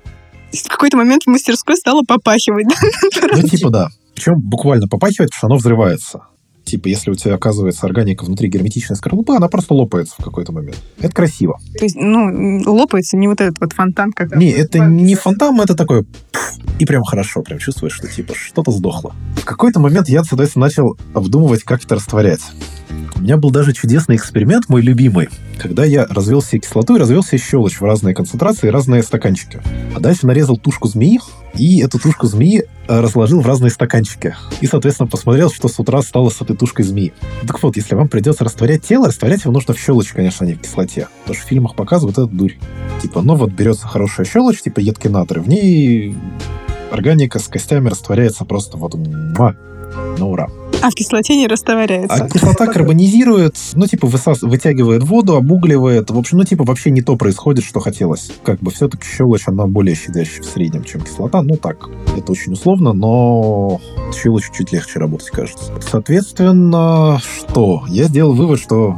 В 0.65 0.69
какой-то 0.69 0.97
момент 0.97 1.25
в 1.25 1.27
мастерской 1.29 1.77
стало 1.77 2.03
попахивать. 2.03 2.67
Ну, 3.37 3.43
типа 3.49 3.71
да. 3.71 3.89
Причем 4.15 4.41
буквально 4.41 4.89
попахивать, 4.89 5.31
потому 5.31 5.39
что 5.39 5.47
оно 5.47 5.57
взрывается. 5.57 6.23
типа, 6.65 6.89
если 6.89 7.11
у 7.11 7.15
тебя 7.15 7.35
оказывается 7.35 7.87
органика 7.87 8.25
внутри 8.25 8.49
герметичной 8.49 8.97
скорлупы, 8.97 9.35
она 9.35 9.49
просто 9.49 9.75
лопается 9.75 10.15
в 10.19 10.25
какой-то 10.25 10.53
момент. 10.53 10.79
Это 10.99 11.13
красиво. 11.15 11.59
То 11.79 11.85
есть, 11.85 11.97
ну, 11.97 12.63
лопается 12.67 13.17
не 13.17 13.29
вот 13.29 13.41
этот 13.41 13.61
вот 13.61 13.73
фонтан, 13.73 14.13
как... 14.13 14.35
Не, 14.37 14.51
это 14.51 14.81
не 14.81 15.15
фонтан, 15.15 15.61
это 15.61 15.75
такое... 15.75 16.05
И 16.79 16.85
прям 16.85 17.05
хорошо, 17.05 17.43
прям 17.43 17.59
чувствуешь, 17.59 17.95
что 17.95 18.07
типа 18.09 18.35
что-то 18.35 18.71
сдохло. 18.71 19.15
В 19.37 19.45
какой-то 19.45 19.81
момент 19.81 20.09
я, 20.09 20.25
соответственно, 20.25 20.67
начал 20.67 20.99
обдумывать, 21.15 21.63
как 21.63 21.83
это 21.85 21.95
растворять. 21.95 22.41
У 23.17 23.21
меня 23.21 23.37
был 23.37 23.51
даже 23.51 23.73
чудесный 23.73 24.17
эксперимент, 24.17 24.69
мой 24.69 24.83
любимый, 24.83 25.29
когда 25.59 25.85
я 25.85 26.07
развел 26.07 26.43
себе 26.43 26.61
кислоту 26.61 26.97
и 26.97 26.99
развел 26.99 27.23
себе 27.23 27.39
щелочь 27.39 27.81
в 27.81 27.85
разные 27.85 28.15
концентрации, 28.15 28.69
разные 28.69 29.03
стаканчики. 29.03 29.61
А 29.95 30.01
дальше 30.01 30.27
нарезал 30.27 30.57
тушку 30.57 30.89
змеи, 30.89 31.19
и 31.55 31.81
эту 31.81 31.99
тушку 31.99 32.27
змеи 32.27 32.65
э, 32.89 33.01
разложил 33.01 33.41
в 33.41 33.47
разные 33.47 33.71
стаканчики. 33.71 34.37
И, 34.61 34.67
соответственно, 34.67 35.09
посмотрел, 35.09 35.51
что 35.51 35.69
с 35.69 35.79
утра 35.79 36.03
стало 36.03 36.29
с 36.31 36.41
этой 36.41 36.57
тушкой 36.57 36.85
змеи. 36.85 37.13
Так 37.47 37.63
вот, 37.63 37.77
если 37.77 37.95
вам 37.95 38.09
придется 38.09 38.45
растворять 38.45 38.83
тело, 38.83 39.09
растворять 39.09 39.43
его 39.43 39.53
нужно 39.53 39.75
в 39.75 39.81
щелочь, 39.81 40.13
конечно, 40.13 40.45
а 40.45 40.49
не 40.49 40.55
в 40.55 40.61
кислоте. 40.61 41.09
Потому 41.21 41.37
что 41.37 41.47
в 41.47 41.49
фильмах 41.49 41.75
показывают 41.75 42.19
эту 42.19 42.29
дурь. 42.29 42.55
Типа, 43.03 43.23
ну 43.23 43.35
вот 43.35 43.51
берется 43.51 43.87
хорошая 43.87 44.27
щелочь, 44.27 44.63
типа 44.63 44.81
едкий 44.81 45.11
натрий, 45.11 45.41
в 45.41 45.49
ней 45.49 46.17
органика 46.91 47.39
с 47.39 47.49
костями 47.49 47.89
растворяется 47.89 48.45
просто 48.45 48.77
вот 48.77 48.95
муа, 48.95 49.55
ура. 50.21 50.49
А 50.83 50.91
в 50.91 50.95
кислоте 50.95 51.37
не 51.37 51.47
растворяется. 51.47 52.15
А 52.15 52.29
кислота 52.29 52.67
карбонизирует, 52.67 53.57
ну, 53.75 53.87
типа, 53.87 54.07
высас... 54.07 54.43
вытягивает 54.43 55.03
воду, 55.03 55.37
обугливает. 55.37 56.11
В 56.11 56.19
общем, 56.19 56.39
ну, 56.39 56.45
типа, 56.45 56.65
вообще 56.65 56.91
не 56.91 57.03
то 57.03 57.17
происходит, 57.17 57.65
что 57.65 57.81
хотелось. 57.81 58.31
Как 58.45 58.61
бы 58.61 58.71
все-таки 58.71 59.05
щелочь, 59.05 59.43
она 59.47 59.67
более 59.67 59.97
щадящая 59.97 60.43
в 60.43 60.47
среднем, 60.47 60.85
чем 60.85 61.01
кислота. 61.01 61.43
Ну, 61.43 61.57
так, 61.57 61.89
это 62.17 62.33
очень 62.33 62.53
условно, 62.53 62.93
но 62.93 63.81
щелочь 64.15 64.51
чуть 64.57 64.73
легче 64.73 64.99
работать, 64.99 65.31
кажется. 65.31 65.73
Соответственно, 65.91 67.21
что? 67.21 67.85
Я 67.89 68.05
сделал 68.05 68.35
вывод, 68.35 68.61
что 68.61 68.97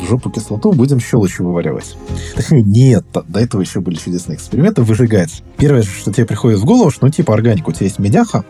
в 0.00 0.08
жопу 0.08 0.30
кислоту 0.30 0.72
будем 0.72 1.00
щелочью 1.00 1.46
вываривать. 1.46 1.96
Нет, 2.50 3.04
до 3.28 3.40
этого 3.40 3.60
еще 3.60 3.80
были 3.80 3.96
чудесные 3.96 4.36
эксперименты, 4.36 4.82
выжигать. 4.82 5.42
Первое, 5.56 5.82
что 5.82 6.12
тебе 6.12 6.26
приходит 6.26 6.58
в 6.58 6.64
голову, 6.64 6.90
что, 6.90 7.06
ну, 7.06 7.12
типа, 7.12 7.34
органика, 7.34 7.68
у 7.68 7.72
тебя 7.72 7.86
есть 7.86 7.98
медяха, 7.98 8.44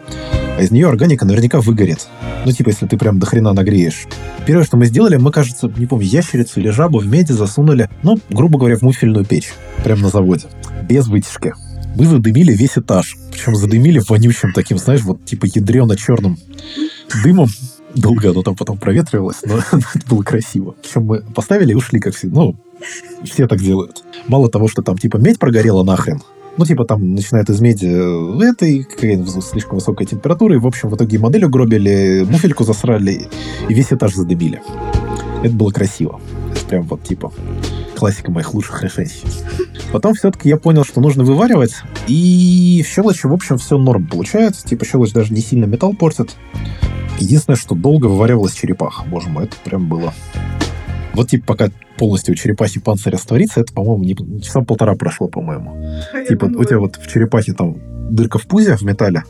а 0.57 0.63
из 0.63 0.71
нее 0.71 0.89
органика 0.89 1.25
наверняка 1.25 1.61
выгорит. 1.61 2.09
Ну, 2.45 2.53
типа, 2.53 2.70
если 2.71 2.87
ты 2.87 2.97
прям 2.97 3.19
до 3.19 3.27
хрена 3.27 3.53
нагреешь. 3.53 4.07
Первое, 4.47 4.65
что 4.65 4.77
мы 4.77 4.87
сделали, 4.87 5.17
мы, 5.17 5.31
кажется, 5.33 5.71
не 5.77 5.87
помню, 5.87 6.07
ящерицу 6.07 6.61
или 6.61 6.71
жабу 6.71 6.99
в 6.99 7.07
меди 7.07 7.33
засунули, 7.33 7.91
ну, 8.03 8.19
грубо 8.31 8.59
говоря, 8.59 8.77
в 8.77 8.83
муфельную 8.83 9.25
печь. 9.25 9.53
Прямо 9.85 10.03
на 10.03 10.09
заводе. 10.09 10.47
Без 10.89 11.07
вытяжки. 11.07 11.55
Мы 11.97 12.07
задымили 12.07 12.53
весь 12.53 12.79
этаж. 12.79 13.17
Причем 13.33 13.57
задымили 13.57 14.01
вонючим 14.09 14.53
таким, 14.53 14.79
знаешь, 14.79 15.03
вот 15.03 15.25
типа 15.25 15.47
ядрено-черным 15.47 16.39
дымом. 17.23 17.49
Долго 17.95 18.31
оно 18.31 18.43
там 18.43 18.55
потом 18.55 18.79
проветривалось, 18.79 19.39
но 19.45 19.59
это 19.73 19.81
было 20.09 20.23
красиво. 20.23 20.77
Причем 20.81 21.05
мы 21.05 21.23
поставили 21.23 21.73
и 21.73 21.75
ушли, 21.75 21.99
как 21.99 22.15
все. 22.15 22.29
Ну, 22.29 22.57
все 23.25 23.49
так 23.49 23.59
делают. 23.59 24.05
Мало 24.29 24.49
того, 24.49 24.69
что 24.69 24.83
там 24.83 24.97
типа 24.97 25.17
медь 25.17 25.39
прогорела 25.39 25.83
нахрен, 25.83 26.23
ну, 26.61 26.67
типа, 26.67 26.85
там 26.85 27.15
начинает 27.15 27.49
из 27.49 27.59
меди 27.63 27.87
э, 27.87 28.51
этой, 28.51 28.85
какая-то 28.85 29.41
слишком 29.41 29.77
высокая 29.77 30.07
температура, 30.07 30.55
и, 30.55 30.59
в 30.59 30.67
общем, 30.67 30.91
в 30.91 30.95
итоге 30.95 31.19
модель 31.19 31.47
угробили, 31.47 32.27
муфельку 32.29 32.65
засрали, 32.65 33.29
и 33.67 33.73
весь 33.73 33.95
этаж 33.95 34.15
задымили. 34.15 34.61
Это 35.43 35.55
было 35.55 35.71
красиво. 35.71 36.21
Это 36.53 36.67
прям 36.67 36.83
вот, 36.83 37.03
типа, 37.03 37.33
классика 37.97 38.31
моих 38.31 38.53
лучших 38.53 38.83
решений. 38.83 39.23
Потом 39.91 40.13
все-таки 40.13 40.51
я 40.51 40.59
понял, 40.59 40.85
что 40.85 41.01
нужно 41.01 41.25
вываривать, 41.25 41.77
и 42.07 42.85
в 42.87 42.91
щелочи, 42.91 43.27
в 43.27 43.33
общем, 43.33 43.57
все 43.57 43.79
норм 43.79 44.07
получается. 44.07 44.67
Типа, 44.67 44.85
щелочь 44.85 45.13
даже 45.13 45.33
не 45.33 45.41
сильно 45.41 45.65
металл 45.65 45.95
портит. 45.95 46.37
Единственное, 47.19 47.57
что 47.57 47.75
долго 47.75 48.05
вываривалась 48.05 48.53
черепаха. 48.53 49.07
Боже 49.07 49.31
мой, 49.31 49.45
это 49.45 49.57
прям 49.65 49.89
было... 49.89 50.13
Вот, 51.15 51.29
типа, 51.29 51.45
пока 51.47 51.71
полностью 51.99 52.33
у 52.33 52.37
черепахи 52.37 52.81
панцирь 52.81 53.13
растворится, 53.13 53.61
это, 53.61 53.73
по-моему, 53.73 54.05
не, 54.05 54.41
часа 54.41 54.63
полтора 54.63 54.95
прошло, 54.95 55.29
по-моему. 55.29 55.75
А 56.13 56.25
типа, 56.25 56.45
у 56.45 56.65
тебя 56.65 56.79
вот 56.79 56.97
в 56.97 57.07
черепахе 57.07 57.53
там 57.53 57.77
дырка 58.11 58.39
в 58.39 58.47
пузе 58.47 58.77
в 58.77 58.83
металле, 58.83 59.25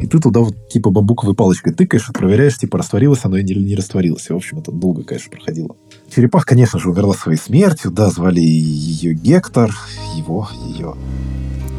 и 0.00 0.06
ты 0.06 0.18
туда 0.18 0.40
вот 0.40 0.68
типа 0.68 0.90
бамбуковой 0.90 1.34
палочкой 1.34 1.72
тыкаешь, 1.72 2.10
проверяешь, 2.12 2.58
типа 2.58 2.78
растворилось 2.78 3.24
оно 3.24 3.38
или 3.38 3.62
не 3.62 3.74
растворилось. 3.74 4.26
И, 4.28 4.32
в 4.32 4.36
общем, 4.36 4.58
это 4.58 4.70
долго, 4.70 5.02
конечно, 5.02 5.30
проходило. 5.30 5.76
Черепах, 6.14 6.44
конечно 6.44 6.78
же, 6.78 6.90
умерла 6.90 7.14
своей 7.14 7.38
смертью, 7.38 7.90
да, 7.90 8.10
звали 8.10 8.40
ее 8.40 9.14
Гектор, 9.14 9.74
его, 10.14 10.48
ее, 10.66 10.94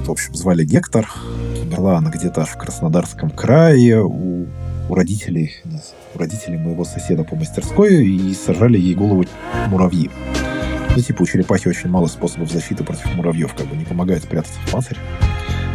в 0.06 0.12
общем, 0.12 0.36
звали 0.36 0.66
Гектор. 0.66 1.10
Умерла 1.64 1.98
она 1.98 2.10
где-то 2.10 2.42
аж 2.42 2.50
в 2.50 2.58
Краснодарском 2.58 3.30
крае 3.30 4.04
у, 4.04 4.48
у 4.90 4.96
родителей, 4.96 5.52
у 5.66 5.70
родителей 6.20 6.58
моего 6.58 6.84
соседа 6.84 7.24
по 7.24 7.36
мастерской, 7.36 8.06
и 8.06 8.34
сажали 8.34 8.78
ей 8.78 8.96
голову 8.96 9.26
муравьи. 9.68 10.10
Ну, 10.96 11.02
типа, 11.02 11.22
у 11.22 11.26
черепахи 11.26 11.68
очень 11.68 11.90
мало 11.90 12.08
способов 12.08 12.52
защиты 12.52 12.84
против 12.84 13.14
муравьев, 13.16 13.54
как 13.54 13.68
бы 13.68 13.76
не 13.76 13.86
помогает 13.86 14.24
спрятаться 14.24 14.60
в 14.66 14.72
панцирь. 14.72 14.98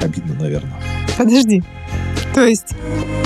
Обидно, 0.02 0.34
наверное. 0.34 0.74
Подожди. 1.16 1.62
То 2.34 2.44
есть 2.44 2.74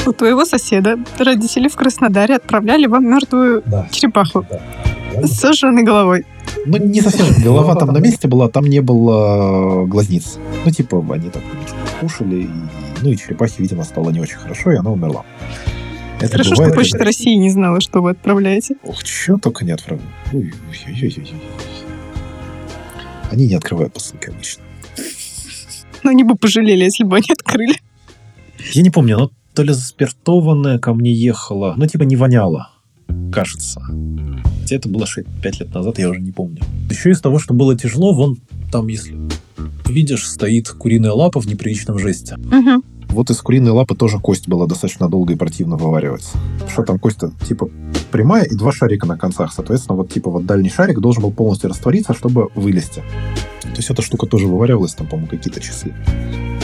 у 0.07 0.13
твоего 0.13 0.45
соседа 0.45 0.99
родители 1.19 1.69
в 1.69 1.77
Краснодаре 1.77 2.37
отправляли 2.37 2.87
вам 2.87 3.07
мертвую 3.07 3.63
да. 3.65 3.89
черепаху 3.91 4.45
да. 4.51 5.27
с 5.27 5.33
сожженной 5.33 5.83
головой. 5.83 6.27
Ну, 6.67 6.77
не 6.77 7.01
совсем. 7.01 7.27
Голова 7.43 7.75
там 7.75 7.89
на 7.89 7.99
месте 7.99 8.29
была, 8.29 8.49
там 8.49 8.67
не 8.67 8.81
было 8.81 9.87
глазниц. 9.87 10.39
Ну, 10.65 10.71
типа, 10.71 11.05
они 11.11 11.31
так 11.31 11.43
кушали, 12.01 12.43
и, 12.43 12.51
ну, 13.03 13.11
и 13.11 13.17
черепахе, 13.17 13.55
видимо, 13.59 13.85
стало 13.85 14.11
не 14.11 14.21
очень 14.21 14.37
хорошо, 14.37 14.73
и 14.73 14.77
она 14.77 14.91
умерла. 14.91 15.25
Это 16.21 16.33
Хорошо, 16.33 16.51
бывает, 16.51 16.73
что 16.73 16.81
Почта 16.81 17.05
России 17.05 17.35
не 17.35 17.51
знала, 17.51 17.81
что 17.81 18.01
вы 18.01 18.11
отправляете. 18.11 18.77
Ох, 18.83 19.05
что 19.05 19.39
только 19.39 19.65
не 19.65 19.73
отправляют. 19.73 20.13
Они 23.31 23.47
не 23.47 23.55
открывают 23.55 23.93
посылки 23.93 24.31
обычно. 24.31 24.63
Ну, 26.03 26.11
они 26.11 26.25
бы 26.25 26.35
пожалели, 26.37 26.85
если 26.85 27.05
бы 27.05 27.17
они 27.17 27.27
открыли. 27.31 27.77
Я 28.73 28.83
не 28.83 28.91
помню, 28.91 29.17
оно 29.17 29.31
то 29.55 29.63
ли 29.63 29.73
заспиртованное 29.73 30.79
ко 30.79 30.95
мне 30.95 31.13
ехало, 31.13 31.75
ну, 31.77 31.87
типа 31.87 32.05
не 32.05 32.17
воняло, 32.17 32.71
кажется. 33.33 33.81
Хотя 34.63 34.77
это 34.77 34.89
было 34.89 35.07
5 35.43 35.61
лет 35.61 35.75
назад, 35.75 35.99
я 35.99 36.09
уже 36.09 36.21
не 36.21 36.33
помню. 36.33 36.63
Еще 36.91 37.11
из 37.11 37.21
того, 37.21 37.39
что 37.39 37.55
было 37.55 37.77
тяжело, 37.77 38.13
вон 38.13 38.39
там, 38.71 38.89
если 38.89 39.17
видишь, 39.87 40.29
стоит 40.29 40.69
куриная 40.69 41.13
лапа 41.13 41.41
в 41.41 41.47
неприличном 41.47 41.99
жесте. 41.99 42.37
Угу. 42.37 42.85
Вот 43.09 43.31
из 43.31 43.41
куриной 43.41 43.73
лапы 43.73 43.95
тоже 43.95 44.19
кость 44.19 44.49
была 44.49 44.67
достаточно 44.67 45.09
долго 45.09 45.33
и 45.33 45.37
противно 45.37 45.77
вывариваться. 45.77 46.39
Что 46.69 46.83
там 46.83 46.99
кость-то, 46.99 47.33
типа, 47.47 47.69
прямая 48.11 48.45
и 48.45 48.55
два 48.55 48.73
шарика 48.73 49.07
на 49.07 49.17
концах. 49.17 49.53
Соответственно, 49.53 49.97
вот, 49.97 50.13
типа, 50.13 50.31
вот 50.31 50.47
дальний 50.47 50.71
шарик 50.71 51.01
должен 51.01 51.23
был 51.23 51.33
полностью 51.33 51.71
раствориться, 51.71 52.15
чтобы 52.15 52.49
вылезти. 52.55 53.03
То 53.63 53.77
есть 53.77 53.91
эта 53.91 54.03
штука 54.03 54.27
тоже 54.27 54.47
вываривалась, 54.47 54.95
там, 54.95 55.07
по-моему, 55.07 55.29
какие-то 55.29 55.61
часы. 55.61 55.95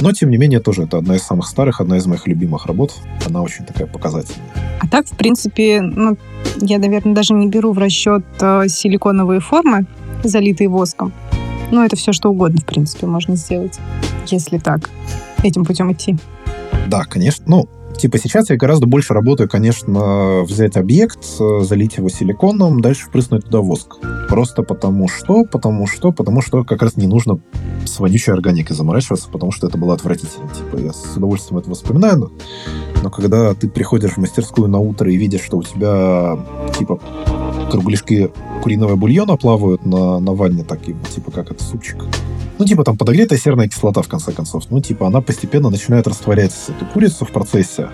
Но, 0.01 0.13
тем 0.13 0.31
не 0.31 0.37
менее, 0.37 0.61
тоже 0.61 0.83
это 0.83 0.99
одна 0.99 1.17
из 1.17 1.23
самых 1.23 1.47
старых, 1.47 1.81
одна 1.81 1.97
из 1.97 2.07
моих 2.07 2.27
любимых 2.27 2.67
работ. 2.67 2.93
Она 3.27 3.43
очень 3.43 3.65
такая 3.65 3.87
показательная. 3.87 4.51
А 4.81 4.89
так, 4.89 5.07
в 5.07 5.17
принципе, 5.17 5.81
ну, 5.81 6.17
я, 6.61 6.79
наверное, 6.79 7.15
даже 7.15 7.35
не 7.35 7.49
беру 7.49 7.73
в 7.73 7.79
расчет 7.79 8.25
э, 8.41 8.69
силиконовые 8.69 9.41
формы, 9.41 9.87
залитые 10.23 10.69
воском. 10.69 11.13
Ну, 11.71 11.85
это 11.85 11.97
все 11.97 12.12
что 12.12 12.30
угодно, 12.30 12.61
в 12.61 12.66
принципе, 12.66 13.06
можно 13.06 13.37
сделать, 13.37 13.78
если 14.26 14.59
так, 14.59 14.90
этим 15.42 15.64
путем 15.64 15.92
идти. 15.92 16.16
Да, 16.88 17.04
конечно. 17.04 17.44
Ну, 17.47 17.68
Типа 17.97 18.18
сейчас 18.18 18.50
я 18.50 18.56
гораздо 18.56 18.87
больше 18.87 19.14
работаю, 19.14 19.49
конечно, 19.49 20.42
взять 20.42 20.76
объект, 20.76 21.25
залить 21.25 21.97
его 21.97 22.09
силиконом, 22.09 22.80
дальше 22.80 23.06
впрыснуть 23.06 23.44
туда 23.44 23.61
воск. 23.61 23.97
Просто 24.28 24.62
потому 24.62 25.09
что, 25.09 25.44
потому 25.44 25.87
что, 25.87 26.12
потому 26.12 26.42
что 26.42 26.64
как 26.64 26.83
раз 26.83 26.97
не 26.97 27.06
нужно 27.06 27.38
с 27.87 28.00
вонючей 28.00 28.33
органикой 28.33 28.75
заморачиваться, 28.75 29.28
потому 29.30 29.52
что 29.52 29.68
это 29.68 29.78
было 29.78 29.94
отвратительно. 29.94 30.49
Типа 30.49 30.76
я 30.76 30.92
с 30.92 31.16
удовольствием 31.16 31.59
это 31.59 31.71
воспоминаю, 31.71 32.18
но, 32.18 32.30
но 33.02 33.11
когда 33.11 33.54
ты 33.54 33.68
приходишь 33.68 34.12
в 34.12 34.18
мастерскую 34.18 34.68
на 34.68 34.78
утро 34.78 35.11
и 35.11 35.16
видишь, 35.16 35.42
что 35.42 35.59
у 35.59 35.62
тебя 35.62 36.37
типа 36.76 37.00
кругляшки 37.75 38.31
куриного 38.62 38.95
бульона 38.95 39.37
плавают 39.37 39.85
на, 39.85 40.21
на 40.21 40.33
ванне, 40.33 40.62
таким, 40.62 40.97
типа 41.12 41.33
как 41.33 41.50
это 41.50 41.62
супчик. 41.62 42.04
Ну, 42.57 42.64
типа 42.64 42.85
там 42.85 42.97
подогретая 42.97 43.37
серная 43.37 43.69
кислота, 43.69 44.00
в 44.02 44.09
конце 44.09 44.31
концов. 44.31 44.64
Ну, 44.71 44.81
типа 44.81 45.09
она 45.09 45.21
постепенно 45.21 45.71
начинает 45.71 46.07
растворять 46.07 46.52
эту 46.69 46.87
курицу 46.87 47.25
в 47.25 47.33
процессе. 47.33 47.88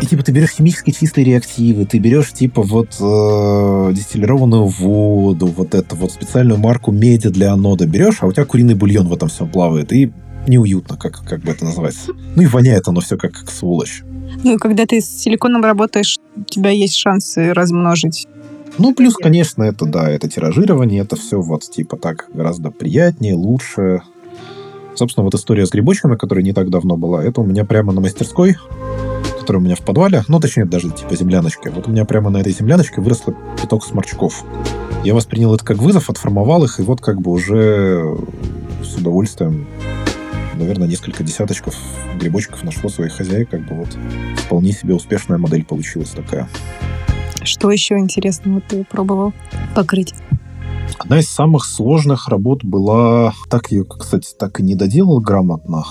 И 0.00 0.06
типа 0.06 0.22
ты 0.22 0.30
берешь 0.30 0.50
химически 0.50 0.92
чистые 0.92 1.24
реактивы, 1.24 1.84
ты 1.84 1.98
берешь 1.98 2.32
типа 2.32 2.62
вот 2.62 2.90
э, 3.00 3.92
дистиллированную 3.92 4.66
воду, 4.66 5.46
вот 5.46 5.74
эту 5.74 5.96
вот 5.96 6.12
специальную 6.12 6.60
марку 6.60 6.92
меди 6.92 7.28
для 7.28 7.52
анода 7.52 7.86
берешь, 7.86 8.18
а 8.20 8.26
у 8.26 8.32
тебя 8.32 8.44
куриный 8.44 8.76
бульон 8.76 9.08
в 9.08 9.12
этом 9.12 9.28
всем 9.28 9.48
плавает. 9.48 9.92
И 9.92 10.12
неуютно, 10.46 10.96
как, 10.96 11.24
как 11.24 11.40
бы 11.40 11.50
это 11.50 11.64
называется. 11.64 12.12
Ну 12.36 12.42
и 12.42 12.46
воняет 12.46 12.86
оно 12.86 13.00
все 13.00 13.16
как, 13.16 13.32
как 13.32 13.50
сволочь. 13.50 14.04
Ну, 14.44 14.58
когда 14.58 14.86
ты 14.86 15.00
с 15.00 15.08
силиконом 15.08 15.64
работаешь, 15.64 16.18
у 16.36 16.44
тебя 16.44 16.70
есть 16.70 16.94
шансы 16.94 17.52
размножить 17.52 18.28
ну, 18.78 18.94
плюс, 18.94 19.14
конечно, 19.14 19.62
это, 19.62 19.86
да, 19.86 20.10
это 20.10 20.28
тиражирование, 20.28 21.02
это 21.02 21.16
все 21.16 21.40
вот, 21.40 21.62
типа, 21.62 21.96
так 21.96 22.28
гораздо 22.32 22.70
приятнее, 22.70 23.34
лучше. 23.34 24.02
Собственно, 24.94 25.24
вот 25.24 25.34
история 25.34 25.66
с 25.66 25.70
грибочками, 25.70 26.16
которая 26.16 26.44
не 26.44 26.52
так 26.52 26.70
давно 26.70 26.96
была, 26.96 27.22
это 27.22 27.40
у 27.40 27.44
меня 27.44 27.64
прямо 27.64 27.92
на 27.92 28.00
мастерской, 28.00 28.56
которая 29.38 29.62
у 29.62 29.64
меня 29.64 29.76
в 29.76 29.80
подвале, 29.80 30.24
ну, 30.28 30.40
точнее, 30.40 30.64
даже 30.64 30.90
типа 30.90 31.16
земляночка. 31.16 31.70
Вот 31.70 31.88
у 31.88 31.90
меня 31.90 32.04
прямо 32.04 32.30
на 32.30 32.38
этой 32.38 32.52
земляночке 32.52 33.00
выросло 33.00 33.34
пяток 33.60 33.84
сморчков. 33.84 34.44
Я 35.04 35.14
воспринял 35.14 35.54
это 35.54 35.64
как 35.64 35.78
вызов, 35.78 36.10
отформовал 36.10 36.64
их, 36.64 36.80
и 36.80 36.82
вот 36.82 37.00
как 37.00 37.20
бы 37.20 37.30
уже 37.30 38.16
с 38.82 38.96
удовольствием, 38.96 39.66
наверное, 40.54 40.88
несколько 40.88 41.22
десяточков 41.22 41.74
грибочков 42.20 42.62
нашло 42.64 42.90
своих 42.90 43.12
хозяек, 43.12 43.50
как 43.50 43.66
бы 43.66 43.74
вот 43.76 43.96
вполне 44.44 44.72
себе 44.72 44.94
успешная 44.94 45.38
модель 45.38 45.64
получилась 45.64 46.10
такая. 46.10 46.48
Что 47.48 47.70
еще 47.70 47.96
интересного 47.96 48.60
ты 48.60 48.84
пробовал 48.84 49.32
покрыть? 49.74 50.12
Одна 50.98 51.20
из 51.20 51.30
самых 51.30 51.64
сложных 51.64 52.28
работ 52.28 52.62
была... 52.62 53.32
Так 53.48 53.72
ее, 53.72 53.84
кстати, 53.86 54.28
так 54.38 54.60
и 54.60 54.62
не 54.62 54.74
доделал 54.74 55.18
грамотно. 55.20 55.82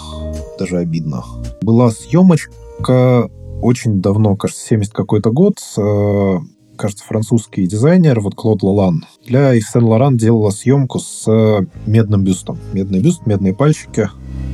Даже 0.59 0.77
обидно. 0.77 1.23
Была 1.63 1.89
съемочка 1.89 3.27
очень 3.59 4.01
давно, 4.01 4.35
кажется, 4.35 4.67
70 4.67 4.93
какой-то 4.93 5.31
год. 5.31 5.55
Э, 5.77 6.37
кажется, 6.77 7.03
французский 7.03 7.65
дизайнер, 7.65 8.19
вот 8.19 8.35
Клод 8.35 8.61
Лалан, 8.61 9.05
для 9.25 9.55
Ив 9.55 9.67
Сен 9.67 9.83
Лоран 9.83 10.15
делала 10.15 10.51
съемку 10.51 10.99
с 10.99 11.25
медным 11.87 12.23
бюстом. 12.23 12.59
Медный 12.71 13.01
бюст, 13.01 13.25
медные 13.25 13.55
пальчики 13.55 14.09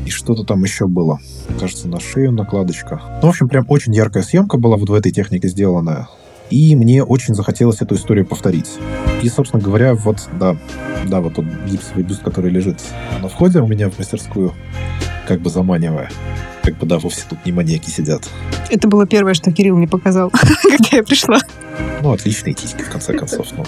и 0.05 0.09
что-то 0.09 0.43
там 0.43 0.63
еще 0.63 0.87
было. 0.87 1.19
Кажется, 1.59 1.89
на 1.89 1.99
шею 1.99 2.31
накладочка. 2.31 3.01
Ну, 3.21 3.27
в 3.27 3.29
общем, 3.29 3.49
прям 3.49 3.65
очень 3.67 3.93
яркая 3.93 4.23
съемка 4.23 4.57
была 4.57 4.77
вот 4.77 4.89
в 4.89 4.93
этой 4.93 5.11
технике 5.11 5.49
сделанная. 5.49 6.07
И 6.49 6.75
мне 6.75 7.03
очень 7.03 7.33
захотелось 7.33 7.81
эту 7.81 7.95
историю 7.95 8.25
повторить. 8.25 8.71
И, 9.21 9.29
собственно 9.29 9.61
говоря, 9.61 9.93
вот, 9.93 10.27
да, 10.39 10.57
да, 11.07 11.21
вот 11.21 11.35
тот 11.35 11.45
гипсовый 11.67 12.03
бюст, 12.03 12.21
который 12.21 12.51
лежит 12.51 12.79
на 13.21 13.29
входе 13.29 13.59
у 13.59 13.67
меня 13.67 13.89
в 13.89 13.97
мастерскую, 13.97 14.53
как 15.27 15.41
бы 15.41 15.49
заманивая. 15.49 16.09
Как 16.63 16.77
бы, 16.77 16.85
да, 16.85 16.97
вовсе 16.97 17.23
тут 17.29 17.45
не 17.45 17.51
маньяки 17.51 17.89
сидят. 17.89 18.29
Это 18.69 18.87
было 18.87 19.05
первое, 19.05 19.33
что 19.33 19.51
Кирилл 19.51 19.75
мне 19.77 19.87
показал, 19.87 20.31
когда 20.63 20.97
я 20.97 21.03
пришла. 21.03 21.39
Ну, 22.01 22.11
отличные 22.11 22.53
титьки, 22.53 22.83
в 22.83 22.89
конце 22.89 23.13
концов. 23.13 23.47
Ну, 23.57 23.65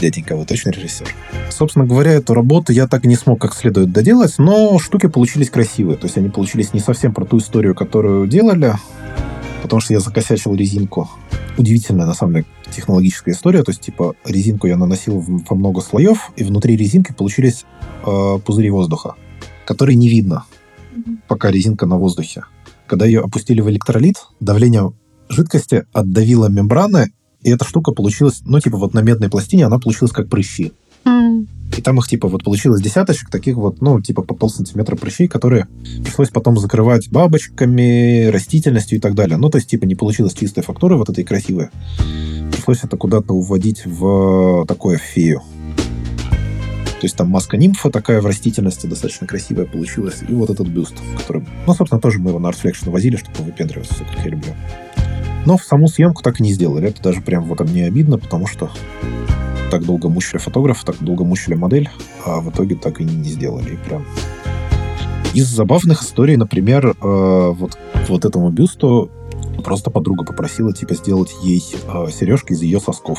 дяденька, 0.00 0.36
вы 0.36 0.44
точно 0.44 0.70
режиссер? 0.70 1.06
Собственно 1.50 1.86
говоря, 1.86 2.12
эту 2.12 2.34
работу 2.34 2.72
я 2.72 2.86
так 2.86 3.04
и 3.04 3.08
не 3.08 3.16
смог 3.16 3.40
как 3.40 3.54
следует 3.54 3.92
доделать, 3.92 4.34
но 4.38 4.78
штуки 4.78 5.06
получились 5.06 5.50
красивые. 5.50 5.96
То 5.96 6.06
есть 6.06 6.18
они 6.18 6.28
получились 6.28 6.72
не 6.74 6.80
совсем 6.80 7.14
про 7.14 7.24
ту 7.24 7.38
историю, 7.38 7.74
которую 7.74 8.26
делали, 8.26 8.74
потому 9.62 9.80
что 9.80 9.92
я 9.92 10.00
закосячил 10.00 10.54
резинку. 10.54 11.08
Удивительная, 11.58 12.06
на 12.06 12.14
самом 12.14 12.34
деле, 12.34 12.46
технологическая 12.70 13.32
история. 13.32 13.62
То 13.62 13.70
есть, 13.70 13.80
типа, 13.80 14.14
резинку 14.24 14.66
я 14.66 14.76
наносил 14.76 15.20
во 15.20 15.56
много 15.56 15.80
слоев, 15.80 16.30
и 16.36 16.44
внутри 16.44 16.76
резинки 16.76 17.12
получились 17.12 17.64
э, 18.04 18.38
пузыри 18.44 18.70
воздуха, 18.70 19.14
которые 19.64 19.96
не 19.96 20.08
видно, 20.08 20.44
пока 21.28 21.50
резинка 21.50 21.86
на 21.86 21.96
воздухе. 21.96 22.44
Когда 22.86 23.06
ее 23.06 23.20
опустили 23.20 23.60
в 23.60 23.70
электролит, 23.70 24.16
давление 24.40 24.92
жидкости 25.28 25.84
отдавило 25.92 26.48
мембраны, 26.48 27.12
и 27.42 27.50
эта 27.50 27.64
штука 27.64 27.92
получилась, 27.92 28.42
ну, 28.44 28.60
типа, 28.60 28.76
вот 28.76 28.94
на 28.94 29.00
медной 29.00 29.28
пластине 29.28 29.66
она 29.66 29.78
получилась 29.78 30.12
как 30.12 30.28
прыщи. 30.28 30.72
И 31.76 31.82
там 31.82 31.98
их, 31.98 32.08
типа, 32.08 32.28
вот 32.28 32.44
получилось 32.44 32.80
десяточек 32.80 33.30
таких 33.30 33.56
вот, 33.56 33.80
ну, 33.80 34.00
типа, 34.00 34.22
по 34.22 34.34
полсантиметра 34.34 34.96
прыщей, 34.96 35.28
которые 35.28 35.66
пришлось 36.02 36.30
потом 36.30 36.58
закрывать 36.58 37.10
бабочками, 37.10 38.26
растительностью 38.26 38.98
и 38.98 39.00
так 39.00 39.14
далее. 39.14 39.36
Ну, 39.36 39.50
то 39.50 39.58
есть, 39.58 39.68
типа, 39.68 39.84
не 39.84 39.94
получилось 39.94 40.34
чистой 40.34 40.62
фактуры 40.62 40.96
вот 40.96 41.10
этой 41.10 41.24
красивой. 41.24 41.68
Пришлось 42.52 42.82
это 42.82 42.96
куда-то 42.96 43.34
уводить 43.34 43.84
в 43.84 44.64
такое 44.66 44.98
фею. 44.98 45.42
То 46.98 47.04
есть 47.04 47.14
там 47.14 47.28
маска 47.28 47.58
нимфа 47.58 47.90
такая 47.90 48.22
в 48.22 48.26
растительности 48.26 48.86
достаточно 48.86 49.26
красивая 49.26 49.66
получилась. 49.66 50.22
И 50.26 50.32
вот 50.32 50.48
этот 50.48 50.66
бюст, 50.68 50.94
который... 51.18 51.46
Ну, 51.66 51.74
собственно, 51.74 52.00
тоже 52.00 52.18
мы 52.18 52.30
его 52.30 52.38
на 52.38 52.46
Artflexion 52.48 52.90
возили, 52.90 53.16
чтобы 53.16 53.44
выпендриваться, 53.44 54.02
как 54.04 54.24
я 54.24 54.30
люблю. 54.30 54.54
Но 55.46 55.56
в 55.56 55.62
саму 55.62 55.88
съемку 55.88 56.22
так 56.22 56.40
и 56.40 56.42
не 56.42 56.52
сделали. 56.52 56.88
Это 56.88 57.02
даже 57.02 57.22
прям 57.22 57.44
вот 57.44 57.60
мне 57.60 57.86
обидно, 57.86 58.18
потому 58.18 58.46
что 58.46 58.70
так 59.70 59.84
долго 59.84 60.08
мучили 60.08 60.38
фотографа, 60.38 60.86
так 60.86 60.96
долго 61.00 61.24
мучили 61.24 61.54
модель, 61.54 61.88
а 62.24 62.40
в 62.40 62.50
итоге 62.50 62.74
так 62.74 63.00
и 63.00 63.04
не 63.04 63.30
сделали. 63.30 63.74
И 63.74 63.76
прям 63.76 64.04
из 65.34 65.48
забавных 65.48 66.02
историй, 66.02 66.36
например, 66.36 66.88
э, 66.88 66.94
вот, 67.00 67.78
вот 68.08 68.24
этому 68.24 68.50
бюсту 68.50 69.10
просто 69.64 69.90
подруга 69.90 70.24
попросила, 70.24 70.72
типа, 70.72 70.94
сделать 70.94 71.30
ей 71.42 71.62
э, 71.86 72.06
сережки 72.10 72.52
из 72.52 72.62
ее 72.62 72.80
сосков. 72.80 73.18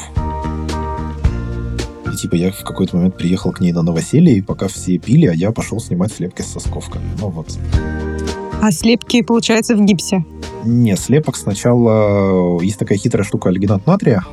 И, 2.11 2.17
типа, 2.17 2.35
я 2.35 2.51
в 2.51 2.63
какой-то 2.63 2.97
момент 2.97 3.17
приехал 3.17 3.51
к 3.51 3.59
ней 3.59 3.71
на 3.71 3.83
новоселье, 3.83 4.35
и 4.35 4.41
пока 4.41 4.67
все 4.67 4.97
пили, 4.97 5.27
а 5.27 5.33
я 5.33 5.51
пошел 5.51 5.79
снимать 5.79 6.11
слепки 6.11 6.41
с 6.41 6.47
сосковками. 6.47 7.05
Ну, 7.19 7.29
вот. 7.29 7.57
А 8.61 8.71
слепки, 8.71 9.21
получается, 9.21 9.75
в 9.75 9.83
гипсе? 9.83 10.25
Не, 10.65 10.95
слепок 10.95 11.37
сначала... 11.37 12.61
Есть 12.61 12.79
такая 12.79 12.97
хитрая 12.97 13.23
штука 13.23 13.49
альгинат 13.49 13.85
натрия, 13.85 14.23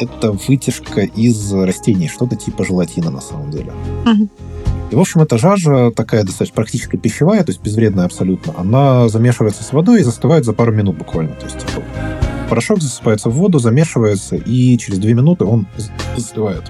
это 0.00 0.32
вытяжка 0.32 1.02
из 1.02 1.52
растений, 1.52 2.08
что-то 2.08 2.36
типа 2.36 2.64
желатина 2.64 3.10
на 3.10 3.20
самом 3.20 3.50
деле. 3.50 3.72
Угу. 4.06 4.28
И, 4.90 4.94
в 4.96 5.00
общем, 5.00 5.20
эта 5.20 5.38
жажа 5.38 5.92
такая 5.94 6.24
достаточно 6.24 6.56
практически 6.56 6.96
пищевая, 6.96 7.44
то 7.44 7.50
есть 7.50 7.62
безвредная 7.62 8.06
абсолютно. 8.06 8.54
Она 8.56 9.08
замешивается 9.08 9.62
с 9.62 9.72
водой 9.72 10.00
и 10.00 10.04
застывает 10.04 10.44
за 10.44 10.52
пару 10.52 10.72
минут 10.72 10.96
буквально. 10.96 11.34
То 11.34 11.44
есть, 11.44 11.58
типа, 11.58 11.84
порошок 12.48 12.82
засыпается 12.82 13.30
в 13.30 13.34
воду, 13.34 13.58
замешивается, 13.58 14.36
и 14.36 14.76
через 14.78 14.98
две 14.98 15.14
минуты 15.14 15.44
он 15.44 15.68
застывает. 16.16 16.64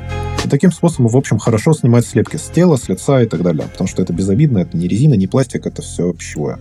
И 0.44 0.48
таким 0.48 0.72
способом, 0.72 1.08
в 1.08 1.16
общем, 1.16 1.38
хорошо 1.38 1.72
снимать 1.72 2.06
слепки 2.06 2.36
с 2.36 2.48
тела, 2.48 2.76
с 2.76 2.88
лица 2.88 3.22
и 3.22 3.26
так 3.26 3.42
далее. 3.42 3.66
Потому 3.70 3.88
что 3.88 4.02
это 4.02 4.12
безобидно, 4.12 4.58
это 4.58 4.76
не 4.76 4.88
резина, 4.88 5.14
не 5.14 5.26
пластик, 5.26 5.66
это 5.66 5.82
все 5.82 6.12
пищевое. 6.12 6.58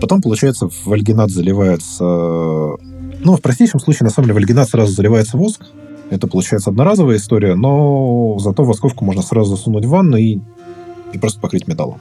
Потом, 0.00 0.20
получается, 0.20 0.68
в 0.68 0.92
альгинат 0.92 1.30
заливается... 1.30 2.04
Ну, 2.04 3.36
в 3.36 3.40
простейшем 3.40 3.78
случае, 3.80 4.06
на 4.06 4.10
самом 4.10 4.26
деле, 4.26 4.34
в 4.34 4.38
альгинат 4.38 4.68
сразу 4.68 4.92
заливается 4.92 5.36
воск, 5.36 5.62
это 6.10 6.26
получается 6.26 6.70
одноразовая 6.70 7.16
история, 7.16 7.54
но 7.54 8.36
зато 8.38 8.64
восковку 8.64 9.04
можно 9.04 9.22
сразу 9.22 9.56
засунуть 9.56 9.86
в 9.86 9.88
ванну 9.88 10.16
и, 10.16 10.40
и 11.12 11.18
просто 11.18 11.40
покрыть 11.40 11.66
металлом. 11.68 12.00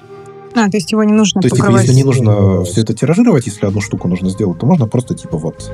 А, 0.53 0.69
то 0.69 0.77
есть 0.77 0.91
его 0.91 1.03
не 1.03 1.13
нужно 1.13 1.41
То 1.41 1.45
есть, 1.45 1.55
типа, 1.55 1.71
если 1.79 1.93
не 1.93 2.03
нужно 2.03 2.63
все 2.63 2.81
это 2.81 2.93
тиражировать, 2.93 3.45
если 3.45 3.65
одну 3.65 3.79
штуку 3.79 4.07
нужно 4.07 4.29
сделать, 4.29 4.59
то 4.59 4.65
можно 4.65 4.85
просто, 4.85 5.15
типа, 5.15 5.37
вот, 5.37 5.71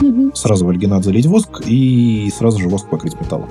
угу. 0.00 0.32
сразу 0.34 0.66
в 0.66 0.68
альгинат 0.68 1.04
залить 1.04 1.26
воск 1.26 1.62
и 1.64 2.32
сразу 2.36 2.58
же 2.58 2.68
воск 2.68 2.88
покрыть 2.88 3.20
металлом. 3.20 3.48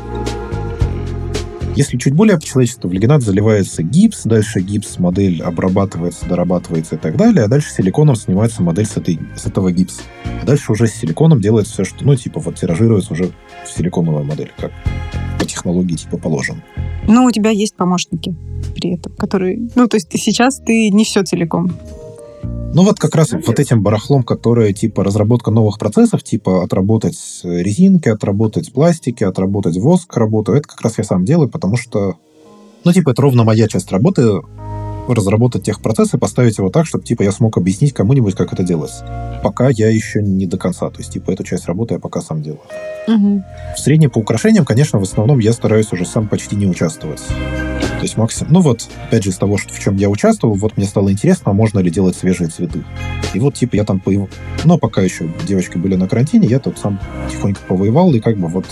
Если 1.76 1.98
чуть 1.98 2.14
более 2.14 2.38
по-человечески, 2.38 2.88
в 2.88 2.92
лигенат 2.92 3.22
заливается 3.22 3.84
гипс, 3.84 4.24
дальше 4.24 4.60
гипс, 4.60 5.00
модель 5.00 5.42
обрабатывается, 5.42 6.26
дорабатывается 6.26 6.96
и 6.96 6.98
так 6.98 7.16
далее, 7.16 7.46
а 7.46 7.48
дальше 7.48 7.72
силиконом 7.72 8.16
снимается 8.16 8.62
модель 8.64 8.86
с, 8.86 8.98
этой, 8.98 9.20
с 9.36 9.46
этого 9.46 9.72
гипса. 9.72 10.02
А 10.42 10.46
дальше 10.46 10.72
уже 10.72 10.88
с 10.88 10.94
силиконом 10.94 11.40
делается 11.40 11.74
все, 11.74 11.84
что, 11.86 12.04
ну, 12.04 12.16
типа, 12.16 12.40
вот 12.40 12.56
тиражируется 12.56 13.14
уже 13.14 13.32
в 13.66 13.72
силиконовая 13.72 14.24
модель, 14.24 14.52
как 14.58 14.72
по 15.40 15.46
технологии, 15.46 15.96
типа, 15.96 16.18
положено. 16.18 16.62
Ну, 17.08 17.26
у 17.26 17.32
тебя 17.32 17.52
есть 17.52 17.76
помощники 17.76 18.36
при 18.76 18.96
этом, 18.96 19.14
которые... 19.14 19.70
Ну, 19.76 19.88
то 19.88 19.96
есть 19.96 20.10
сейчас 20.12 20.60
ты 20.60 20.90
не 20.90 21.06
все 21.06 21.24
целиком 21.24 21.72
ну 22.74 22.84
вот 22.84 23.00
как 23.00 23.16
раз 23.16 23.32
вот 23.32 23.60
этим 23.60 23.82
барахлом, 23.82 24.24
которое 24.24 24.74
типа 24.74 25.04
разработка 25.04 25.52
новых 25.52 25.80
процессов, 25.80 26.24
типа 26.24 26.64
отработать 26.64 27.18
резинки, 27.44 28.10
отработать 28.10 28.72
пластики, 28.72 29.24
отработать 29.24 29.78
воск 29.78 30.16
работу, 30.16 30.54
это 30.54 30.68
как 30.68 30.82
раз 30.82 30.98
я 30.98 31.04
сам 31.04 31.26
делаю, 31.26 31.50
потому 31.50 31.78
что, 31.78 32.16
ну 32.84 32.94
типа 32.94 33.12
это 33.12 33.22
ровно 33.22 33.44
моя 33.44 33.68
часть 33.68 33.92
работы, 33.92 34.42
разработать 35.16 35.64
техпроцесс 35.64 36.14
и 36.14 36.18
поставить 36.18 36.58
его 36.58 36.70
так, 36.70 36.86
чтобы, 36.86 37.04
типа, 37.04 37.24
я 37.24 37.32
смог 37.32 37.58
объяснить 37.58 37.94
кому-нибудь, 37.94 38.36
как 38.36 38.54
это 38.54 38.64
делать. 38.64 38.92
Пока 39.44 39.70
я 39.70 39.90
еще 39.90 40.22
не 40.22 40.46
до 40.46 40.58
конца. 40.58 40.90
То 40.90 41.00
есть, 41.00 41.12
типа, 41.14 41.32
эту 41.32 41.44
часть 41.44 41.66
работы 41.66 41.96
я 41.96 42.00
пока 42.00 42.22
сам 42.22 42.42
делаю. 42.42 42.62
Угу. 43.08 43.44
В 43.76 43.80
среднем 43.80 44.10
по 44.10 44.20
украшениям, 44.20 44.66
конечно, 44.66 45.00
в 45.00 45.04
основном 45.04 45.40
я 45.40 45.54
стараюсь 45.54 45.92
уже 45.92 46.06
сам 46.06 46.28
почти 46.28 46.56
не 46.56 46.68
участвовать. 46.68 47.22
То 48.00 48.04
есть 48.04 48.18
максимум... 48.18 48.54
Ну 48.54 48.62
вот, 48.62 48.88
опять 49.08 49.24
же, 49.24 49.30
из 49.32 49.38
того, 49.38 49.58
что, 49.58 49.74
в 49.74 49.80
чем 49.80 49.98
я 49.98 50.10
участвовал, 50.10 50.56
вот 50.56 50.78
мне 50.78 50.86
стало 50.86 51.12
интересно, 51.12 51.52
а 51.52 51.54
можно 51.54 51.80
ли 51.80 51.92
делать 51.92 52.16
свежие 52.16 52.50
цветы. 52.50 52.84
И 53.34 53.40
вот, 53.40 53.56
типа, 53.56 53.76
я 53.76 53.84
там 53.84 54.00
поев... 54.00 54.30
Но 54.64 54.78
пока 54.78 55.02
еще 55.02 55.30
девочки 55.46 55.78
были 55.78 55.96
на 55.96 56.08
карантине, 56.08 56.48
я 56.48 56.60
тут 56.60 56.78
сам 56.78 57.00
тихонько 57.30 57.62
повоевал 57.68 58.14
и 58.14 58.20
как 58.20 58.38
бы 58.38 58.48
вот, 58.48 58.66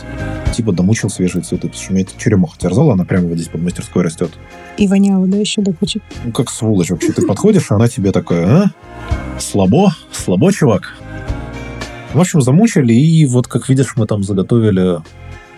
типа, 0.53 0.71
домучил 0.71 1.09
свежие 1.09 1.43
цветы. 1.43 1.67
Потому 1.67 1.83
что 1.83 1.91
у 1.91 1.95
меня 1.95 2.05
черемуха 2.17 2.57
терзала, 2.57 2.93
она 2.93 3.05
прямо 3.05 3.27
вот 3.27 3.35
здесь 3.35 3.49
под 3.49 3.61
мастерской 3.61 4.03
растет. 4.03 4.31
И 4.77 4.87
воняла, 4.87 5.25
да, 5.25 5.37
еще 5.37 5.61
до 5.61 5.73
кучи. 5.73 6.01
Ну, 6.27 6.33
как 6.33 6.49
сволочь 6.49 6.89
вообще. 6.89 7.13
Ты 7.13 7.25
подходишь, 7.25 7.71
а 7.71 7.75
она 7.75 7.87
тебе 7.87 8.11
такая, 8.11 8.47
а? 8.47 8.65
Слабо? 9.39 9.93
Слабо, 10.11 10.51
чувак? 10.51 10.93
В 12.13 12.19
общем, 12.19 12.41
замучили, 12.41 12.93
и 12.93 13.25
вот, 13.25 13.47
как 13.47 13.69
видишь, 13.69 13.95
мы 13.95 14.05
там 14.07 14.23
заготовили... 14.23 14.97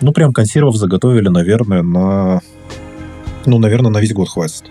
Ну, 0.01 0.13
прям 0.13 0.32
консервов 0.32 0.75
заготовили, 0.75 1.27
наверное, 1.27 1.82
на 1.82 2.41
ну, 3.47 3.58
наверное, 3.58 3.89
на 3.89 3.99
весь 3.99 4.13
год 4.13 4.29
хватит. 4.29 4.65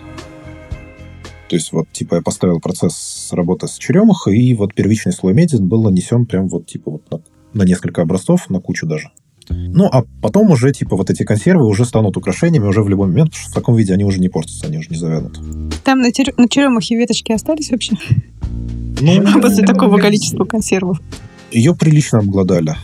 То 1.49 1.55
есть 1.55 1.73
вот, 1.73 1.91
типа, 1.91 2.15
я 2.15 2.21
поставил 2.21 2.61
процесс 2.61 3.29
работы 3.33 3.67
с 3.67 3.77
черемухой, 3.77 4.37
и 4.37 4.53
вот 4.53 4.73
первичный 4.73 5.11
слой 5.11 5.33
меди 5.33 5.57
был 5.57 5.83
нанесен 5.83 6.25
прям 6.25 6.47
вот, 6.47 6.67
типа, 6.67 6.91
вот 6.91 7.11
на, 7.11 7.21
на 7.53 7.63
несколько 7.63 8.03
образцов, 8.03 8.49
на 8.49 8.61
кучу 8.61 8.87
даже. 8.87 9.11
Ну, 9.49 9.85
а 9.85 10.03
потом 10.21 10.51
уже, 10.51 10.71
типа, 10.71 10.95
вот 10.95 11.09
эти 11.09 11.23
консервы 11.23 11.65
уже 11.65 11.85
станут 11.85 12.17
украшениями 12.17 12.67
уже 12.67 12.81
в 12.83 12.89
любой 12.89 13.07
момент, 13.07 13.31
потому 13.31 13.41
что 13.41 13.51
в 13.51 13.53
таком 13.53 13.75
виде 13.75 13.93
они 13.93 14.03
уже 14.03 14.19
не 14.19 14.29
портятся, 14.29 14.67
они 14.67 14.77
уже 14.77 14.89
не 14.89 14.97
завянут. 14.97 15.39
Там 15.83 15.99
на, 15.99 16.11
тер... 16.11 16.33
на 16.37 16.47
черемухе 16.47 16.95
веточки 16.95 17.31
остались 17.31 17.71
вообще? 17.71 17.95
Ну, 19.01 19.41
После 19.41 19.65
такого 19.65 19.97
количества 19.97 20.45
консервов. 20.45 21.01
ее 21.51 21.75
прилично 21.75 22.19
обглодали. 22.19 22.75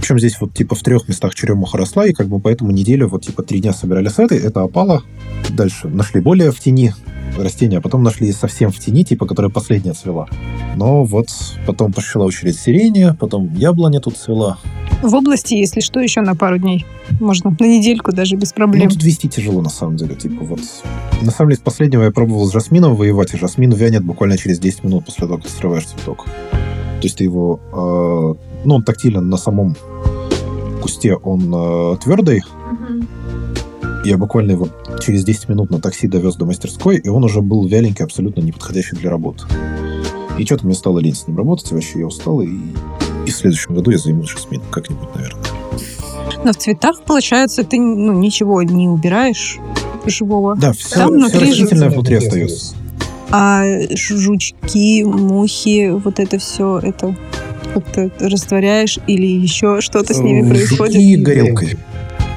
Причем 0.00 0.18
здесь 0.18 0.38
вот 0.40 0.52
типа 0.52 0.74
в 0.74 0.82
трех 0.82 1.08
местах 1.08 1.34
черемуха 1.34 1.78
росла, 1.78 2.06
и 2.06 2.12
как 2.12 2.28
бы 2.28 2.38
поэтому 2.38 2.70
неделю, 2.72 3.08
вот 3.08 3.24
типа 3.24 3.42
три 3.42 3.60
дня 3.60 3.72
собирали 3.72 4.08
с 4.08 4.18
этой, 4.18 4.38
это 4.38 4.62
опало. 4.62 5.02
Дальше 5.50 5.88
нашли 5.88 6.20
более 6.20 6.50
в 6.50 6.60
тени 6.60 6.92
растения, 7.36 7.78
а 7.78 7.80
потом 7.80 8.02
нашли 8.02 8.30
совсем 8.32 8.70
в 8.70 8.78
тени, 8.78 9.04
типа, 9.04 9.26
которая 9.26 9.50
последняя 9.50 9.92
цвела. 9.92 10.28
Но 10.76 11.04
вот 11.04 11.26
потом 11.66 11.92
пошла 11.92 12.24
очередь 12.24 12.58
сирени, 12.58 13.14
потом 13.18 13.54
яблоня 13.54 14.00
тут 14.00 14.16
цвела. 14.16 14.58
В 15.02 15.14
области, 15.14 15.54
если 15.54 15.80
что, 15.80 16.00
еще 16.00 16.20
на 16.20 16.34
пару 16.34 16.58
дней. 16.58 16.86
Можно 17.20 17.54
на 17.58 17.64
недельку 17.64 18.12
даже 18.12 18.36
без 18.36 18.50
Ну, 18.52 18.56
проблем. 18.56 18.88
тут 18.88 19.02
вести 19.02 19.28
тяжело, 19.28 19.60
на 19.62 19.68
самом 19.68 19.96
деле. 19.96 20.14
Типа 20.14 20.44
вот... 20.44 20.60
На 21.22 21.30
самом 21.30 21.50
деле, 21.50 21.60
с 21.60 21.64
последнего 21.64 22.02
я 22.02 22.10
пробовал 22.10 22.46
с 22.46 22.52
жасмином 22.52 22.94
воевать, 22.96 23.34
и 23.34 23.38
жасмин 23.38 23.72
вянет 23.72 24.04
буквально 24.04 24.38
через 24.38 24.58
10 24.58 24.84
минут 24.84 25.04
после 25.06 25.26
того, 25.26 25.36
как 25.36 25.46
ты 25.46 25.52
срываешь 25.52 25.86
цветок. 25.86 26.24
То 26.24 27.02
есть 27.02 27.18
ты 27.18 27.24
его... 27.24 27.60
э, 27.72 28.64
ну, 28.64 28.74
он 28.76 28.82
тактильно 28.82 29.20
на 29.20 29.36
самом 29.36 29.76
кусте, 30.80 31.14
он 31.16 31.52
э, 31.54 31.96
твердый. 32.02 32.42
Я 34.04 34.18
буквально 34.18 34.52
его 34.52 34.68
через 35.00 35.24
10 35.24 35.48
минут 35.48 35.70
на 35.70 35.80
такси 35.80 36.06
довез 36.08 36.36
до 36.36 36.44
мастерской, 36.44 36.98
и 36.98 37.08
он 37.08 37.24
уже 37.24 37.40
был 37.40 37.66
вяленький, 37.66 38.04
абсолютно 38.04 38.42
не 38.42 38.52
подходящий 38.52 38.96
для 38.96 39.10
работы. 39.10 39.44
И 40.38 40.44
что-то 40.44 40.66
мне 40.66 40.74
стало 40.74 40.98
лень 40.98 41.14
с 41.14 41.26
ним 41.26 41.38
работать, 41.38 41.70
и 41.70 41.74
вообще 41.74 42.00
я 42.00 42.06
устал, 42.06 42.42
и, 42.42 42.48
и 43.26 43.30
в 43.30 43.34
следующем 43.34 43.74
году 43.74 43.90
я 43.90 43.98
займусь 43.98 44.28
жасмином 44.28 44.66
как-нибудь, 44.70 45.08
наверное. 45.14 45.42
Но 46.44 46.52
в 46.52 46.56
цветах, 46.56 47.02
получается, 47.04 47.64
ты 47.64 47.78
ну, 47.78 48.12
ничего 48.12 48.62
не 48.62 48.88
убираешь 48.88 49.58
живого. 50.04 50.54
Да, 50.56 50.72
все, 50.72 50.96
Там 50.96 51.12
внутри 51.12 51.52
же- 51.52 51.62
растительное 51.62 51.90
внутри 51.90 52.16
остается. 52.16 52.74
А 53.30 53.64
жучки, 53.90 55.02
мухи, 55.02 55.90
вот 55.92 56.20
это 56.20 56.38
все, 56.38 56.78
это 56.78 57.16
как-то 57.72 58.10
растворяешь 58.20 58.98
или 59.06 59.26
еще 59.26 59.80
что-то 59.80 60.14
с 60.14 60.18
ними 60.18 60.48
происходит? 60.48 60.94
жуки 60.94 61.16
горелкой. 61.16 61.78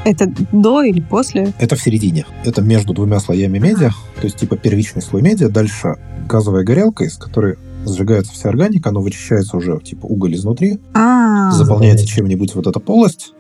Это 0.08 0.32
до 0.54 0.84
или 0.84 1.02
после? 1.02 1.54
Это 1.60 1.76
в 1.76 1.82
середине. 1.82 2.26
Это 2.46 2.62
между 2.62 2.94
двумя 2.94 3.20
слоями 3.20 3.58
меди. 3.60 3.92
То 4.16 4.24
есть, 4.24 4.38
типа, 4.38 4.56
первичный 4.56 5.02
слой 5.02 5.22
меди, 5.22 5.48
дальше 5.48 5.96
газовая 6.30 6.64
горелка, 6.64 7.04
из 7.04 7.18
которой 7.18 7.58
сжигается 7.86 8.32
вся 8.32 8.48
органика, 8.50 8.90
оно 8.90 9.02
вычищается 9.02 9.58
уже, 9.58 9.80
типа, 9.80 10.06
уголь 10.06 10.36
изнутри, 10.36 10.80
А, 10.94 11.52
заполняется 11.52 12.08
чем-нибудь 12.08 12.56
вот 12.56 12.68
эта 12.68 12.80
полость, 12.80 13.34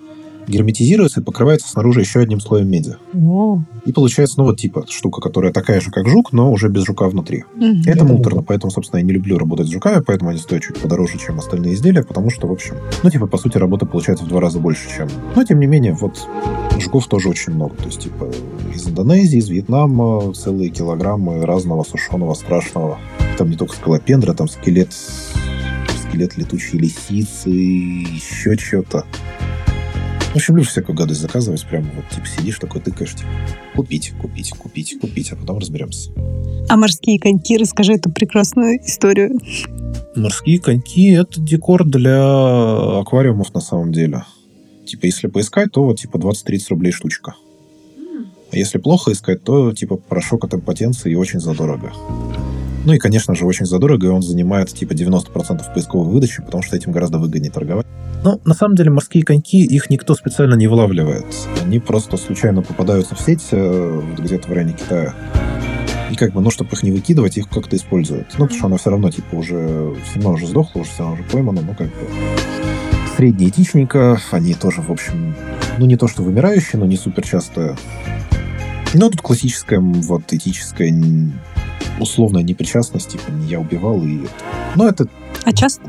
герметизируется 0.48 1.22
и 1.22 1.24
покрывается 1.24 1.70
снаружи 1.70 2.02
еще 2.02 2.20
одним 2.20 2.40
слоем 2.40 2.70
меди. 2.70 2.96
о, 3.14 3.62
И 3.86 3.92
получается, 3.92 4.36
ну, 4.38 4.46
вот, 4.46 4.58
типа, 4.58 4.86
штука, 4.90 5.22
которая 5.22 5.52
такая 5.52 5.82
же, 5.82 5.92
как 5.92 6.08
жук, 6.08 6.34
но 6.34 6.52
уже 6.52 6.70
без 6.70 6.86
жука 6.86 7.10
внутри. 7.10 7.44
мгм. 7.56 7.82
Это 7.86 8.06
муторно, 8.06 8.44
поэтому, 8.44 8.72
собственно, 8.72 9.00
я 9.00 9.06
не 9.06 9.14
люблю 9.14 9.38
работать 9.38 9.68
с 9.68 9.72
жуками, 9.72 10.04
поэтому 10.06 10.32
они 10.32 10.40
стоят 10.40 10.64
чуть 10.64 10.78
подороже, 10.78 11.18
чем 11.18 11.40
остальные 11.40 11.74
изделия, 11.74 12.04
потому 12.04 12.30
что, 12.30 12.48
в 12.48 12.52
общем, 12.52 12.76
ну, 13.04 13.10
типа, 13.10 13.28
по 13.28 13.38
сути, 13.38 13.58
работа 13.58 13.86
получается 13.86 14.26
в 14.26 14.28
два 14.28 14.42
раза 14.42 14.60
больше, 14.60 14.88
чем... 14.96 15.08
Но, 15.36 15.44
тем 15.44 15.60
не 15.60 15.68
менее, 15.68 15.94
вот, 15.94 16.28
жуков 16.80 17.08
тоже 17.08 17.30
очень 17.30 17.54
много. 17.54 17.76
То 17.76 17.86
есть, 17.86 18.00
типа, 18.00 18.30
из 18.74 18.88
Индонезии, 18.88 19.40
из 19.40 19.50
Вьетнама 19.50 20.34
целые 20.34 20.70
килограммы 20.70 21.46
разного 21.46 21.84
сушеного 21.84 22.34
страшного. 22.34 22.98
Там 23.38 23.50
не 23.50 23.56
только 23.56 23.76
скалопендра, 23.76 24.34
там 24.34 24.48
скелет 24.48 24.94
скелет 26.08 26.38
летучей 26.38 26.80
лисицы, 26.80 27.50
еще 27.50 28.58
что-то. 28.58 29.06
В 30.32 30.36
общем, 30.36 30.56
люблю 30.56 30.64
всякую 30.64 30.96
гадость 30.96 31.22
заказывать. 31.22 31.66
Прямо 31.66 31.88
вот, 31.96 32.08
типа, 32.10 32.28
сидишь 32.28 32.60
такой, 32.60 32.82
тыкаешь, 32.82 33.16
типа, 33.16 33.30
купить, 33.76 34.14
купить, 34.20 34.52
купить, 34.52 35.00
купить, 35.00 35.32
а 35.32 35.36
потом 35.36 35.58
разберемся. 35.58 36.12
А 36.70 36.78
морские 36.78 37.20
коньки, 37.20 37.58
расскажи 37.58 37.94
эту 37.94 38.12
прекрасную 38.12 38.80
историю. 38.86 39.40
Морские 40.16 40.60
коньки— 40.60 41.12
это 41.12 41.40
декор 41.40 41.86
для 41.86 43.00
аквариумов 43.00 43.54
на 43.54 43.62
самом 43.62 43.92
деле. 43.92 44.24
Типа, 44.86 45.06
если 45.06 45.28
поискать, 45.28 45.72
то 45.72 45.84
вот 45.84 46.00
типа 46.00 46.18
20-30 46.18 46.60
рублей 46.70 46.92
штучка. 46.92 47.36
А 48.52 48.56
если 48.56 48.78
плохо 48.78 49.12
искать, 49.12 49.44
то 49.44 49.74
типа 49.74 49.98
порошок 49.98 50.46
от 50.46 50.54
импотенции 50.54 51.12
и 51.12 51.16
очень 51.16 51.40
задорого. 51.40 51.92
Ну 52.88 52.94
и, 52.94 53.00
конечно 53.00 53.36
же, 53.36 53.46
очень 53.46 53.66
задорого, 53.66 54.08
и 54.08 54.10
он 54.10 54.22
занимает 54.22 54.70
типа 54.70 54.94
90% 54.94 55.74
поисковой 55.74 56.08
выдачи, 56.08 56.42
потому 56.42 56.64
что 56.64 56.78
этим 56.78 56.94
гораздо 56.94 57.18
выгоднее 57.20 57.52
торговать. 57.52 57.86
Но 58.24 58.40
на 58.46 58.54
самом 58.54 58.76
деле 58.78 58.92
морские 58.92 59.26
коньки, 59.26 59.62
их 59.66 59.90
никто 59.90 60.16
специально 60.16 60.56
не 60.56 60.68
вылавливает. 60.68 61.26
Они 61.62 61.80
просто 61.80 62.16
случайно 62.16 62.62
попадаются 62.62 63.14
в 63.14 63.20
сеть 63.20 63.46
э, 63.52 64.02
где-то 64.18 64.48
в 64.48 64.54
районе 64.54 64.72
Китая. 64.72 65.14
И 66.10 66.16
как 66.16 66.32
бы, 66.32 66.40
ну, 66.40 66.50
чтобы 66.50 66.70
их 66.72 66.82
не 66.82 66.94
выкидывать, 66.94 67.36
их 67.38 67.50
как-то 67.50 67.76
используют. 67.76 68.28
Ну, 68.38 68.46
потому 68.46 68.58
что 68.58 68.68
она 68.68 68.78
все 68.78 68.90
равно, 68.90 69.12
типа, 69.12 69.36
уже 69.36 69.94
все 70.06 70.16
равно 70.16 70.32
уже 70.32 70.48
сдохла, 70.48 70.80
уже 70.80 70.90
все 70.90 71.00
равно 71.00 71.16
уже 71.16 71.24
поймана, 71.24 71.60
ну, 71.60 71.76
как 71.76 71.88
бы... 71.88 72.08
Среднеэтичненько, 73.18 74.22
они 74.32 74.54
тоже, 74.54 74.82
в 74.82 74.90
общем, 74.90 75.36
ну, 75.78 75.86
не 75.88 75.98
то 75.98 76.08
что 76.08 76.24
вымирающие, 76.24 76.80
но 76.80 76.86
не 76.86 76.96
супер 76.96 77.28
часто. 77.28 77.76
Ну, 78.94 79.10
тут 79.10 79.20
классическая, 79.20 79.82
вот, 79.82 80.32
этическая 80.32 80.90
условная 82.00 82.44
непричастность, 82.44 83.10
типа, 83.10 83.32
не 83.32 83.48
я 83.48 83.60
убивал, 83.60 84.02
и... 84.04 84.28
Ну, 84.76 84.88
это 84.88 85.08
А 85.44 85.54
часто? 85.54 85.84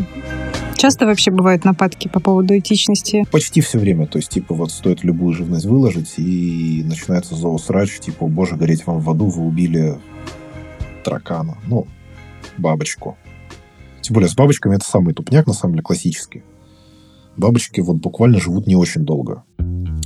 Часто 0.77 1.07
вообще 1.07 1.33
бывают 1.33 1.65
нападки 1.65 2.07
по 2.07 2.21
поводу 2.21 2.57
этичности? 2.57 3.27
почти 3.33 3.61
все 3.61 3.79
время. 3.79 4.07
То 4.07 4.19
есть, 4.19 4.31
типа, 4.31 4.55
вот 4.55 4.71
стоит 4.71 5.03
любую 5.03 5.35
живность 5.35 5.67
выложить, 5.67 6.15
и 6.19 6.83
начинается 6.87 7.35
зоосрач, 7.35 7.99
типа, 7.99 8.25
«О, 8.25 8.29
боже, 8.29 8.57
гореть 8.57 8.87
вам 8.87 9.01
в 9.01 9.11
аду, 9.11 9.27
вы 9.27 9.45
убили 9.45 9.99
таракана. 11.03 11.59
Ну, 11.67 11.87
бабочку. 12.59 13.17
Тем 14.03 14.15
более 14.15 14.29
с 14.29 14.35
бабочками 14.35 14.77
это 14.77 14.85
самый 14.85 15.15
тупняк, 15.15 15.47
на 15.47 15.53
самом 15.53 15.75
деле, 15.75 15.83
классический. 15.83 16.45
Бабочки 17.37 17.81
вот 17.81 17.97
буквально 17.97 18.41
живут 18.41 18.67
не 18.67 18.77
очень 18.77 19.05
долго. 19.05 19.45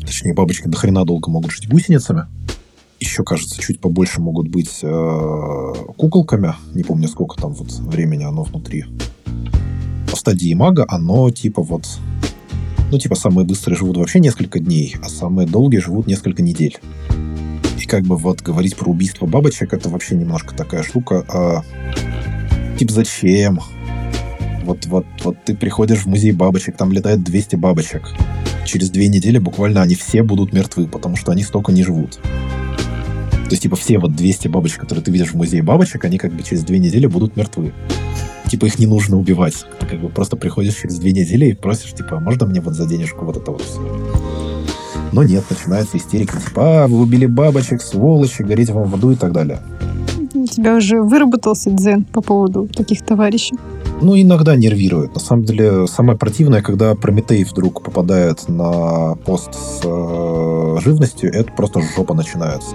Точнее, 0.00 0.34
бабочки 0.34 0.68
до 0.68 0.76
хрена 0.76 1.04
долго 1.04 1.30
могут 1.30 1.50
жить 1.50 1.68
гусеницами. 1.68 2.26
Еще, 3.02 3.24
кажется, 3.24 3.60
чуть 3.60 3.80
побольше 3.80 4.20
могут 4.20 4.46
быть 4.46 4.78
э, 4.80 5.72
куколками. 5.96 6.54
Не 6.72 6.84
помню, 6.84 7.08
сколько 7.08 7.34
там 7.34 7.52
вот 7.52 7.72
времени 7.72 8.22
оно 8.22 8.44
внутри. 8.44 8.84
В 10.06 10.14
стадии 10.14 10.54
мага 10.54 10.84
оно 10.86 11.28
типа 11.30 11.62
вот... 11.62 11.84
Ну, 12.92 12.98
типа, 13.00 13.16
самые 13.16 13.44
быстрые 13.44 13.76
живут 13.76 13.96
вообще 13.96 14.20
несколько 14.20 14.60
дней, 14.60 14.94
а 15.02 15.08
самые 15.08 15.48
долгие 15.48 15.78
живут 15.78 16.06
несколько 16.06 16.42
недель. 16.42 16.78
И 17.80 17.86
как 17.86 18.04
бы 18.04 18.16
вот 18.16 18.40
говорить 18.40 18.76
про 18.76 18.88
убийство 18.88 19.26
бабочек, 19.26 19.72
это 19.72 19.88
вообще 19.88 20.14
немножко 20.14 20.54
такая 20.54 20.84
штука. 20.84 21.24
А, 21.28 21.62
типа, 22.78 22.92
зачем? 22.92 23.58
Вот, 24.62 24.86
вот, 24.86 25.06
вот 25.24 25.38
ты 25.44 25.56
приходишь 25.56 26.04
в 26.04 26.06
музей 26.06 26.30
бабочек, 26.30 26.76
там 26.76 26.92
летает 26.92 27.24
200 27.24 27.56
бабочек. 27.56 28.14
Через 28.64 28.90
две 28.90 29.08
недели 29.08 29.38
буквально 29.38 29.82
они 29.82 29.96
все 29.96 30.22
будут 30.22 30.52
мертвы, 30.52 30.86
потому 30.86 31.16
что 31.16 31.32
они 31.32 31.42
столько 31.42 31.72
не 31.72 31.82
живут. 31.82 32.20
То 33.52 33.54
есть, 33.54 33.64
типа, 33.64 33.76
все 33.76 33.98
вот 33.98 34.16
200 34.16 34.48
бабочек, 34.48 34.80
которые 34.80 35.04
ты 35.04 35.10
видишь 35.10 35.32
в 35.32 35.34
музее 35.34 35.62
бабочек, 35.62 36.02
они 36.06 36.16
как 36.16 36.32
бы 36.32 36.42
через 36.42 36.64
две 36.64 36.78
недели 36.78 37.04
будут 37.04 37.36
мертвы. 37.36 37.74
Типа, 38.48 38.64
их 38.64 38.78
не 38.78 38.86
нужно 38.86 39.18
убивать. 39.18 39.66
Ты 39.78 39.84
как 39.84 40.00
бы 40.00 40.08
просто 40.08 40.38
приходишь 40.38 40.76
через 40.76 40.98
две 40.98 41.12
недели 41.12 41.50
и 41.50 41.52
просишь, 41.52 41.92
типа, 41.92 42.16
а 42.16 42.20
можно 42.20 42.46
мне 42.46 42.62
вот 42.62 42.72
за 42.72 42.86
денежку 42.86 43.26
вот 43.26 43.36
это 43.36 43.50
вот 43.50 43.60
все? 43.60 43.78
Но 45.12 45.22
нет, 45.22 45.44
начинается 45.50 45.98
истерика, 45.98 46.40
типа, 46.40 46.84
а, 46.84 46.88
вы 46.88 46.98
убили 47.02 47.26
бабочек, 47.26 47.82
сволочи, 47.82 48.40
гореть 48.40 48.70
вам 48.70 48.88
в 48.88 48.94
аду 48.94 49.10
и 49.10 49.16
так 49.16 49.32
далее. 49.32 49.60
У 50.32 50.46
тебя 50.46 50.74
уже 50.74 51.02
выработался 51.02 51.70
дзен 51.70 52.04
по 52.04 52.22
поводу 52.22 52.68
таких 52.74 53.02
товарищей? 53.02 53.54
Ну, 54.00 54.18
иногда 54.18 54.56
нервирует. 54.56 55.14
На 55.14 55.20
самом 55.20 55.44
деле, 55.44 55.86
самое 55.86 56.18
противное, 56.18 56.62
когда 56.62 56.94
Прометей 56.94 57.44
вдруг 57.44 57.82
попадает 57.82 58.48
на 58.48 59.14
пост 59.26 59.54
с 59.54 59.82
э, 59.84 60.78
живностью, 60.82 61.30
это 61.32 61.52
просто 61.52 61.82
жопа 61.94 62.14
начинается. 62.14 62.74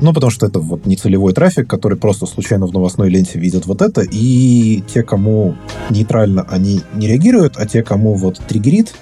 Ну, 0.00 0.12
потому 0.12 0.30
что 0.30 0.46
это 0.46 0.60
вот 0.60 0.86
нецелевой 0.86 1.32
трафик, 1.32 1.68
который 1.68 1.98
просто 1.98 2.26
случайно 2.26 2.66
в 2.66 2.72
новостной 2.72 3.10
ленте 3.10 3.38
видят 3.38 3.66
вот 3.66 3.82
это, 3.82 4.02
и 4.02 4.82
те, 4.92 5.02
кому 5.02 5.56
нейтрально, 5.90 6.46
они 6.48 6.82
не 6.94 7.08
реагируют, 7.08 7.54
а 7.56 7.66
те, 7.66 7.82
кому 7.82 8.14
вот 8.14 8.38
триггерит, 8.46 8.94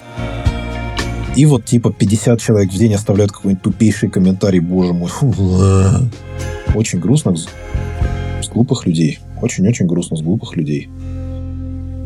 и 1.37 1.45
вот 1.45 1.67
типа 1.67 1.93
50 1.93 2.41
человек 2.41 2.73
в 2.73 2.77
день 2.79 2.95
оставляют 2.95 3.31
какой-нибудь 3.31 3.63
тупейший 3.63 4.09
комментарий, 4.09 4.61
боже 4.61 4.95
мой, 4.95 5.09
фу, 5.09 5.35
а». 5.39 6.01
очень 6.75 6.99
грустно 6.99 7.37
с 7.37 7.47
глупых 8.49 8.87
людей. 8.87 9.19
Очень-очень 9.43 9.87
грустно 9.87 10.17
с 10.17 10.23
глупых 10.23 10.57
людей. 10.57 10.89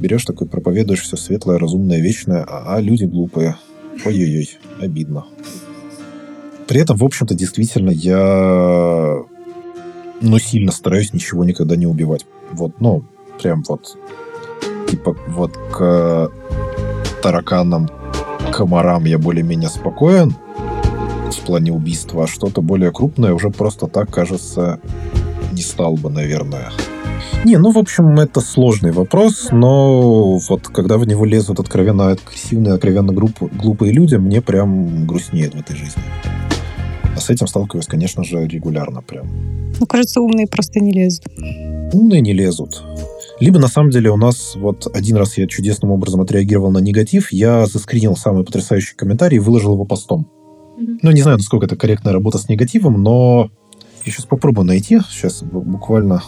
Берешь 0.01 0.25
такой, 0.25 0.49
проповедуешь 0.49 1.03
все 1.03 1.17
светлое, 1.17 1.59
разумное, 1.59 2.01
вечное, 2.01 2.43
а, 2.43 2.75
а 2.75 2.81
люди 2.81 3.05
глупые. 3.05 3.57
Ой-ой-ой, 4.05 4.59
обидно. 4.81 5.27
При 6.71 6.81
этом, 6.81 6.97
в 6.97 7.05
общем-то, 7.05 7.35
действительно, 7.35 7.91
я 7.91 9.25
ну, 10.21 10.39
сильно 10.39 10.71
стараюсь 10.71 11.13
ничего 11.13 11.45
никогда 11.45 11.75
не 11.75 11.85
убивать. 11.85 12.27
Вот, 12.53 12.81
ну, 12.81 13.03
прям 13.43 13.65
вот, 13.67 13.99
типа, 14.89 15.17
вот 15.27 15.59
к 15.73 16.31
тараканам, 17.25 17.91
комарам 18.53 19.05
я 19.05 19.19
более-менее 19.19 19.69
спокоен 19.69 20.37
в 21.33 21.41
плане 21.41 21.73
убийства, 21.73 22.23
а 22.23 22.27
что-то 22.29 22.63
более 22.63 22.93
крупное 22.93 23.35
уже 23.35 23.51
просто 23.51 23.89
так, 23.89 24.09
кажется, 24.09 24.79
не 25.51 25.63
стал 25.63 25.97
бы, 25.97 26.09
наверное. 26.09 26.71
Не, 27.45 27.57
ну, 27.57 27.73
в 27.73 27.79
общем, 27.79 28.21
это 28.21 28.41
сложный 28.41 28.93
вопрос, 28.93 29.49
но 29.51 30.37
вот 30.37 30.69
когда 30.69 30.99
в 30.99 31.05
него 31.09 31.25
лезут 31.25 31.59
откровенно 31.59 32.11
агрессивные, 32.11 32.75
откровенно 32.75 33.13
группы, 33.13 33.49
глупые 33.53 33.91
люди, 33.91 34.15
мне 34.15 34.41
прям 34.41 35.05
грустнеет 35.09 35.57
в 35.57 35.59
этой 35.59 35.75
жизни. 35.75 36.03
А 37.21 37.23
с 37.23 37.29
этим 37.29 37.47
сталкиваюсь, 37.47 37.85
конечно 37.85 38.25
же, 38.25 38.47
регулярно 38.47 39.03
прям. 39.03 39.29
Ну, 39.79 39.87
кажется, 39.87 40.23
умные 40.23 40.47
просто 40.47 40.81
не 40.81 40.91
лезут. 40.91 41.27
Умные 41.93 42.23
не 42.23 42.33
лезут. 42.33 42.83
Либо, 43.41 43.59
на 43.59 43.69
самом 43.69 43.91
деле, 43.91 44.09
у 44.09 44.17
нас 44.17 44.57
вот 44.57 44.91
один 44.97 45.19
раз 45.19 45.37
я 45.37 45.47
чудесным 45.47 45.91
образом 45.91 46.23
отреагировал 46.23 46.71
на 46.71 46.79
негатив, 46.79 47.31
я 47.31 47.67
заскринил 47.67 48.17
самый 48.17 48.43
потрясающий 48.43 48.97
комментарий 48.97 49.37
и 49.37 49.39
выложил 49.39 49.75
его 49.75 49.85
постом. 49.85 50.31
Mm-hmm. 50.79 50.99
Ну, 51.03 51.11
не 51.11 51.21
знаю, 51.21 51.37
насколько 51.37 51.67
это 51.67 51.77
корректная 51.77 52.15
работа 52.15 52.39
с 52.39 52.49
негативом, 52.49 53.03
но 53.03 53.51
я 54.07 54.13
сейчас 54.13 54.25
попробую 54.25 54.65
найти. 54.65 54.99
Сейчас 55.11 55.43
буквально 55.43 56.23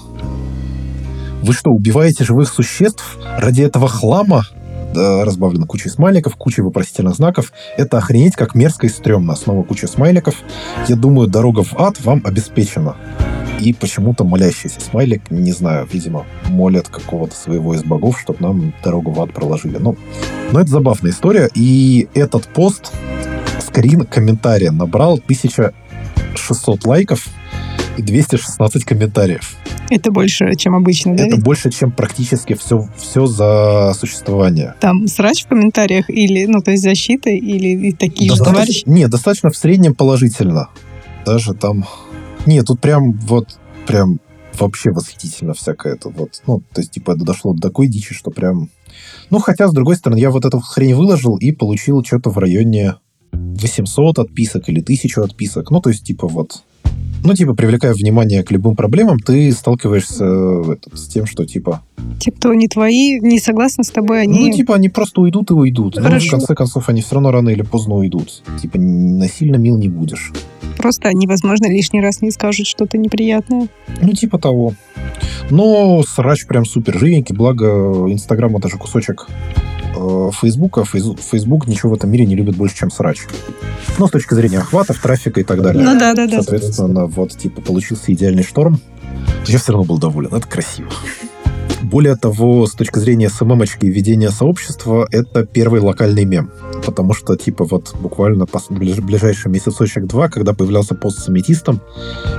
вы 1.42 1.54
что, 1.54 1.70
убиваете 1.70 2.22
живых 2.22 2.50
существ 2.50 3.18
ради 3.38 3.62
этого 3.62 3.88
хлама? 3.88 4.44
Да, 4.92 5.24
разбавлено 5.24 5.66
кучей 5.66 5.88
смайликов, 5.88 6.36
кучей 6.36 6.62
вопросительных 6.62 7.14
знаков. 7.14 7.52
Это 7.76 7.98
охренеть 7.98 8.36
как 8.36 8.54
мерзко 8.54 8.86
и 8.86 8.90
стрёмно. 8.90 9.34
Снова 9.36 9.62
куча 9.62 9.86
смайликов. 9.86 10.34
Я 10.88 10.96
думаю, 10.96 11.28
дорога 11.28 11.62
в 11.62 11.74
ад 11.78 12.00
вам 12.04 12.20
обеспечена. 12.24 12.96
И 13.60 13.72
почему-то 13.72 14.24
молящийся 14.24 14.80
смайлик, 14.80 15.30
не 15.30 15.52
знаю, 15.52 15.88
видимо, 15.90 16.26
молят 16.48 16.88
какого-то 16.88 17.34
своего 17.36 17.74
из 17.74 17.84
богов, 17.84 18.18
чтобы 18.20 18.40
нам 18.40 18.74
дорогу 18.82 19.12
в 19.12 19.20
ад 19.20 19.32
проложили. 19.32 19.78
Ну, 19.78 19.96
но 20.50 20.60
это 20.60 20.70
забавная 20.70 21.12
история. 21.12 21.48
И 21.54 22.08
этот 22.14 22.48
пост, 22.48 22.92
скрин 23.60 24.04
комментария 24.04 24.72
набрал 24.72 25.14
1600 25.14 26.84
лайков 26.84 27.28
и 27.96 28.02
216 28.02 28.84
комментариев. 28.84 29.56
Это 29.90 30.10
больше, 30.10 30.54
чем 30.56 30.74
обычно, 30.74 31.16
да? 31.16 31.26
Это 31.26 31.36
больше, 31.36 31.70
чем 31.70 31.92
практически 31.92 32.54
все, 32.54 32.88
все 32.96 33.26
за 33.26 33.92
существование. 33.98 34.74
Там 34.80 35.06
срач 35.06 35.44
в 35.44 35.48
комментариях 35.48 36.08
или, 36.08 36.46
ну, 36.46 36.62
то 36.62 36.70
есть 36.70 36.82
защита 36.82 37.30
или 37.30 37.88
и 37.88 37.92
такие 37.92 38.30
достаточно, 38.30 38.34
же 38.34 38.44
товарищи? 38.44 38.82
Нет, 38.86 39.10
достаточно 39.10 39.50
в 39.50 39.56
среднем 39.56 39.94
положительно. 39.94 40.68
Даже 41.26 41.54
там... 41.54 41.84
Нет, 42.46 42.66
тут 42.66 42.80
прям 42.80 43.12
вот 43.12 43.58
прям 43.86 44.20
вообще 44.58 44.90
восхитительно 44.90 45.54
всякое 45.54 45.94
это 45.94 46.08
вот. 46.08 46.42
Ну, 46.46 46.62
то 46.72 46.80
есть, 46.80 46.92
типа, 46.92 47.12
это 47.12 47.24
дошло 47.24 47.54
до 47.54 47.62
такой 47.62 47.88
дичи, 47.88 48.14
что 48.14 48.30
прям... 48.30 48.68
Ну, 49.30 49.38
хотя, 49.38 49.68
с 49.68 49.72
другой 49.72 49.96
стороны, 49.96 50.18
я 50.18 50.30
вот 50.30 50.44
эту 50.44 50.60
хрень 50.60 50.94
выложил 50.94 51.36
и 51.36 51.52
получил 51.52 52.04
что-то 52.04 52.30
в 52.30 52.38
районе 52.38 52.96
800 53.32 54.18
отписок 54.18 54.68
или 54.68 54.80
1000 54.80 55.22
отписок. 55.22 55.70
Ну, 55.70 55.80
то 55.80 55.90
есть, 55.90 56.04
типа, 56.04 56.28
вот 56.28 56.62
ну, 57.24 57.34
типа, 57.34 57.54
привлекая 57.54 57.94
внимание 57.94 58.42
к 58.42 58.50
любым 58.50 58.74
проблемам, 58.74 59.18
ты 59.18 59.52
сталкиваешься 59.52 60.24
э, 60.24 60.72
этот, 60.72 60.98
с 60.98 61.06
тем, 61.08 61.26
что, 61.26 61.46
типа... 61.46 61.82
Те, 62.20 62.30
кто 62.32 62.54
не 62.54 62.68
твои, 62.68 63.20
не 63.20 63.38
согласны 63.38 63.84
с 63.84 63.88
тобой, 63.88 64.22
они... 64.22 64.48
Ну, 64.48 64.52
типа, 64.52 64.74
они 64.76 64.88
просто 64.88 65.20
уйдут 65.20 65.50
и 65.50 65.54
уйдут. 65.54 65.98
Хорошо. 65.98 66.24
Ну, 66.24 66.28
в 66.28 66.30
конце 66.30 66.54
концов, 66.54 66.88
они 66.88 67.02
все 67.02 67.14
равно 67.16 67.30
рано 67.30 67.48
или 67.48 67.62
поздно 67.62 67.96
уйдут. 67.96 68.42
Типа, 68.60 68.78
насильно 68.78 69.56
мил 69.56 69.76
не 69.76 69.88
будешь. 69.88 70.32
Просто 70.78 71.08
они, 71.08 71.26
возможно, 71.26 71.66
лишний 71.66 72.00
раз 72.00 72.22
не 72.22 72.30
скажут 72.30 72.66
что-то 72.66 72.98
неприятное. 72.98 73.68
Ну, 74.00 74.12
типа 74.12 74.38
того. 74.38 74.74
Но 75.50 76.02
срач 76.02 76.46
прям 76.46 76.64
супер 76.64 76.98
живенький, 76.98 77.34
благо 77.34 77.66
Инстаграма 78.08 78.58
даже 78.58 78.78
кусочек 78.78 79.28
Э, 79.94 80.30
Фейсбука, 80.32 80.84
Фейсбук 80.84 81.66
ничего 81.66 81.90
в 81.90 81.94
этом 81.94 82.10
мире 82.10 82.26
не 82.26 82.34
любит 82.34 82.56
больше, 82.56 82.76
чем 82.76 82.90
срач. 82.90 83.22
Ну, 83.98 84.06
с 84.06 84.10
точки 84.10 84.34
зрения 84.34 84.58
охватов, 84.58 85.00
трафика 85.00 85.40
и 85.40 85.44
так 85.44 85.62
далее. 85.62 85.84
Ну 85.84 85.98
да, 85.98 86.14
да, 86.14 86.26
да. 86.26 86.42
Соответственно, 86.42 87.06
вот, 87.06 87.36
типа, 87.36 87.60
получился 87.60 88.12
идеальный 88.12 88.42
шторм. 88.42 88.80
Я 89.46 89.58
все 89.58 89.72
равно 89.72 89.84
был 89.84 89.98
доволен, 89.98 90.34
это 90.34 90.46
красиво. 90.46 90.90
Более 91.82 92.16
того, 92.16 92.66
с 92.66 92.72
точки 92.72 92.98
зрения 92.98 93.28
СММочки 93.28 93.86
и 93.86 93.90
ведения 93.90 94.30
сообщества, 94.30 95.06
это 95.10 95.44
первый 95.46 95.80
локальный 95.80 96.24
мем. 96.24 96.50
Потому 96.84 97.14
что, 97.14 97.36
типа, 97.36 97.64
вот 97.64 97.94
буквально 98.00 98.46
ближайший 98.70 99.50
месяцочек-два, 99.50 100.28
когда 100.28 100.52
появлялся 100.52 100.94
пост 100.94 101.18
с 101.20 101.28
аметистом, 101.28 101.80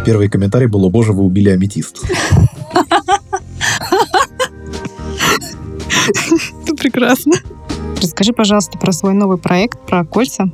первый 0.06 0.30
комментарий 0.30 0.68
был 0.68 0.86
«О 0.86 0.90
боже, 0.90 1.14
вы 1.14 1.24
убили 1.24 1.50
аметист». 1.50 2.04
Это 6.64 6.76
прекрасно. 6.76 7.34
Расскажи, 8.02 8.34
пожалуйста, 8.34 8.78
про 8.78 8.92
свой 8.92 9.14
новый 9.14 9.38
проект, 9.38 9.80
про 9.86 10.04
кольца. 10.04 10.50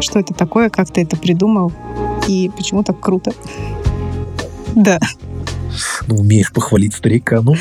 Что 0.00 0.20
это 0.20 0.32
такое, 0.32 0.70
как 0.70 0.90
ты 0.90 1.02
это 1.02 1.16
придумал 1.16 1.72
и 2.26 2.50
почему 2.56 2.82
так 2.82 2.98
круто? 3.00 3.32
Да. 4.74 4.98
Ну, 6.06 6.16
умеешь 6.16 6.52
похвалить 6.52 6.94
старика, 6.94 7.40
ну... 7.42 7.54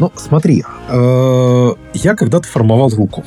Ну, 0.00 0.12
смотри, 0.14 0.62
э, 0.88 1.74
я 1.94 2.14
когда-то 2.14 2.46
формовал 2.46 2.88
руку. 2.90 3.24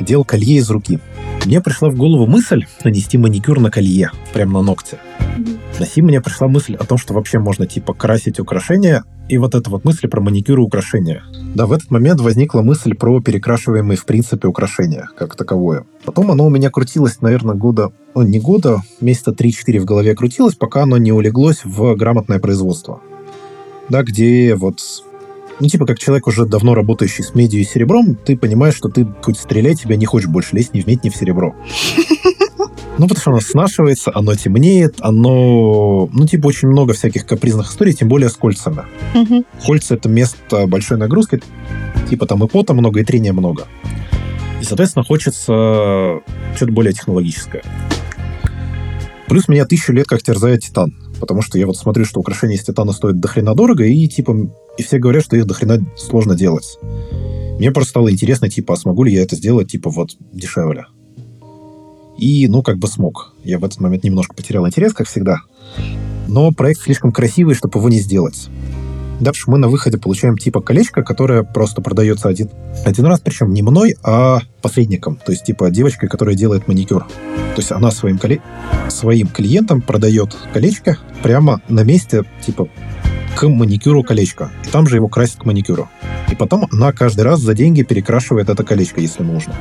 Делал 0.00 0.24
колье 0.24 0.56
из 0.56 0.70
руки. 0.70 1.00
Мне 1.44 1.60
пришла 1.60 1.90
в 1.90 1.96
голову 1.96 2.26
мысль 2.26 2.64
нанести 2.82 3.18
маникюр 3.18 3.60
на 3.60 3.70
колье, 3.70 4.10
прямо 4.32 4.60
на 4.60 4.62
ногте. 4.62 4.98
На 5.78 5.86
сим 5.86 6.06
мне 6.06 6.20
пришла 6.22 6.48
мысль 6.48 6.76
о 6.76 6.84
том, 6.84 6.96
что 6.96 7.12
вообще 7.12 7.38
можно 7.38 7.66
типа 7.66 7.92
красить 7.92 8.40
украшения, 8.40 9.04
и 9.30 9.38
вот 9.38 9.54
эта 9.54 9.70
вот 9.70 9.84
мысль 9.84 10.08
про 10.08 10.20
маникюр 10.20 10.58
и 10.58 10.62
украшения. 10.62 11.22
Да, 11.54 11.66
в 11.66 11.72
этот 11.72 11.90
момент 11.90 12.20
возникла 12.20 12.62
мысль 12.62 12.94
про 12.94 13.20
перекрашиваемые 13.20 13.96
в 13.96 14.04
принципе 14.04 14.48
украшения, 14.48 15.08
как 15.16 15.36
таковое. 15.36 15.84
Потом 16.04 16.32
оно 16.32 16.46
у 16.46 16.50
меня 16.50 16.68
крутилось, 16.70 17.20
наверное, 17.20 17.54
года, 17.54 17.92
ну 18.14 18.22
не 18.22 18.40
года, 18.40 18.82
месяца 19.00 19.30
3-4 19.30 19.78
в 19.78 19.84
голове 19.84 20.16
крутилось, 20.16 20.56
пока 20.56 20.82
оно 20.82 20.96
не 20.98 21.12
улеглось 21.12 21.64
в 21.64 21.94
грамотное 21.94 22.40
производство. 22.40 23.00
Да, 23.88 24.02
где 24.02 24.56
вот 24.56 24.80
ну, 25.60 25.68
типа, 25.68 25.84
как 25.84 25.98
человек, 25.98 26.26
уже 26.26 26.46
давно 26.46 26.74
работающий 26.74 27.22
с 27.22 27.34
медиа 27.34 27.60
и 27.60 27.64
серебром, 27.64 28.14
ты 28.14 28.36
понимаешь, 28.36 28.74
что 28.74 28.88
ты 28.88 29.06
хоть 29.22 29.38
стреляй, 29.38 29.74
тебя 29.74 29.96
не 29.96 30.06
хочешь 30.06 30.28
больше 30.28 30.56
лезть 30.56 30.72
ни 30.72 30.80
в 30.80 30.86
медь, 30.86 31.04
ни 31.04 31.10
в 31.10 31.16
серебро. 31.16 31.54
Ну, 33.00 33.08
потому 33.08 33.20
что 33.22 33.30
оно 33.30 33.40
снашивается, 33.40 34.12
оно 34.14 34.34
темнеет, 34.34 34.96
оно... 35.00 36.06
Ну, 36.12 36.26
типа, 36.26 36.48
очень 36.48 36.68
много 36.68 36.92
всяких 36.92 37.24
капризных 37.24 37.70
историй, 37.70 37.94
тем 37.94 38.08
более 38.08 38.28
с 38.28 38.34
кольцами. 38.34 38.82
Угу. 39.14 39.44
Кольца— 39.64 39.94
это 39.96 40.10
место 40.10 40.66
большой 40.66 40.98
нагрузки, 40.98 41.40
типа 42.10 42.26
там 42.26 42.44
и 42.44 42.46
пота 42.46 42.74
много, 42.74 43.00
и 43.00 43.04
трения 43.04 43.32
много. 43.32 43.66
И, 44.60 44.64
соответственно, 44.64 45.02
хочется 45.02 46.20
что-то 46.54 46.72
более 46.72 46.92
технологическое. 46.92 47.62
Плюс 49.28 49.48
меня 49.48 49.64
тысячу 49.64 49.94
лет 49.94 50.06
как 50.06 50.22
терзает 50.22 50.60
титан. 50.60 50.94
Потому 51.20 51.40
что 51.40 51.56
я 51.56 51.66
вот 51.66 51.78
смотрю, 51.78 52.04
что 52.04 52.20
украшения 52.20 52.56
из 52.56 52.64
титана 52.64 52.92
стоят 52.92 53.18
дохрена 53.18 53.54
дорого, 53.54 53.82
и 53.82 54.08
типа 54.08 54.36
и 54.76 54.82
все 54.82 54.98
говорят, 54.98 55.24
что 55.24 55.38
их 55.38 55.46
дохрена 55.46 55.78
сложно 55.96 56.34
делать. 56.34 56.78
Мне 57.58 57.70
просто 57.70 57.90
стало 57.90 58.12
интересно, 58.12 58.50
типа, 58.50 58.74
а 58.74 58.76
смогу 58.76 59.04
ли 59.04 59.14
я 59.14 59.22
это 59.22 59.36
сделать, 59.36 59.70
типа, 59.70 59.88
вот, 59.88 60.16
дешевле. 60.32 60.84
И, 62.20 62.46
ну, 62.48 62.62
как 62.62 62.76
бы 62.76 62.86
смог. 62.86 63.34
Я 63.42 63.58
в 63.58 63.64
этот 63.64 63.80
момент 63.80 64.04
немножко 64.04 64.34
потерял 64.34 64.66
интерес, 64.66 64.92
как 64.92 65.08
всегда. 65.08 65.38
Но 66.28 66.52
проект 66.52 66.82
слишком 66.82 67.12
красивый, 67.12 67.54
чтобы 67.54 67.78
его 67.78 67.88
не 67.88 67.98
сделать. 67.98 68.50
Дальше 69.20 69.50
мы 69.50 69.58
на 69.58 69.68
выходе 69.68 69.98
получаем 69.98 70.38
типа 70.38 70.60
колечко, 70.60 71.02
которое 71.02 71.42
просто 71.42 71.82
продается 71.82 72.28
один, 72.28 72.48
один 72.86 73.04
раз, 73.04 73.20
причем 73.20 73.52
не 73.52 73.62
мной, 73.62 73.96
а 74.02 74.40
посредником. 74.62 75.16
То 75.16 75.32
есть 75.32 75.44
типа 75.44 75.70
девочкой, 75.70 76.08
которая 76.08 76.34
делает 76.34 76.68
маникюр. 76.68 77.04
То 77.54 77.58
есть 77.58 77.72
она 77.72 77.90
своим, 77.90 78.18
коле... 78.18 78.40
своим 78.88 79.26
клиентам 79.28 79.82
продает 79.82 80.36
колечко 80.52 80.98
прямо 81.22 81.60
на 81.68 81.84
месте, 81.84 82.24
типа 82.44 82.68
к 83.40 83.48
маникюру 83.48 84.02
колечко. 84.02 84.50
И 84.66 84.68
там 84.68 84.86
же 84.86 84.96
его 84.96 85.08
красит 85.08 85.36
к 85.36 85.46
маникюру. 85.46 85.88
И 86.30 86.34
потом 86.34 86.68
она 86.70 86.92
каждый 86.92 87.22
раз 87.22 87.40
за 87.40 87.54
деньги 87.54 87.82
перекрашивает 87.82 88.50
это 88.50 88.64
колечко, 88.64 89.00
если 89.00 89.22
нужно. 89.22 89.54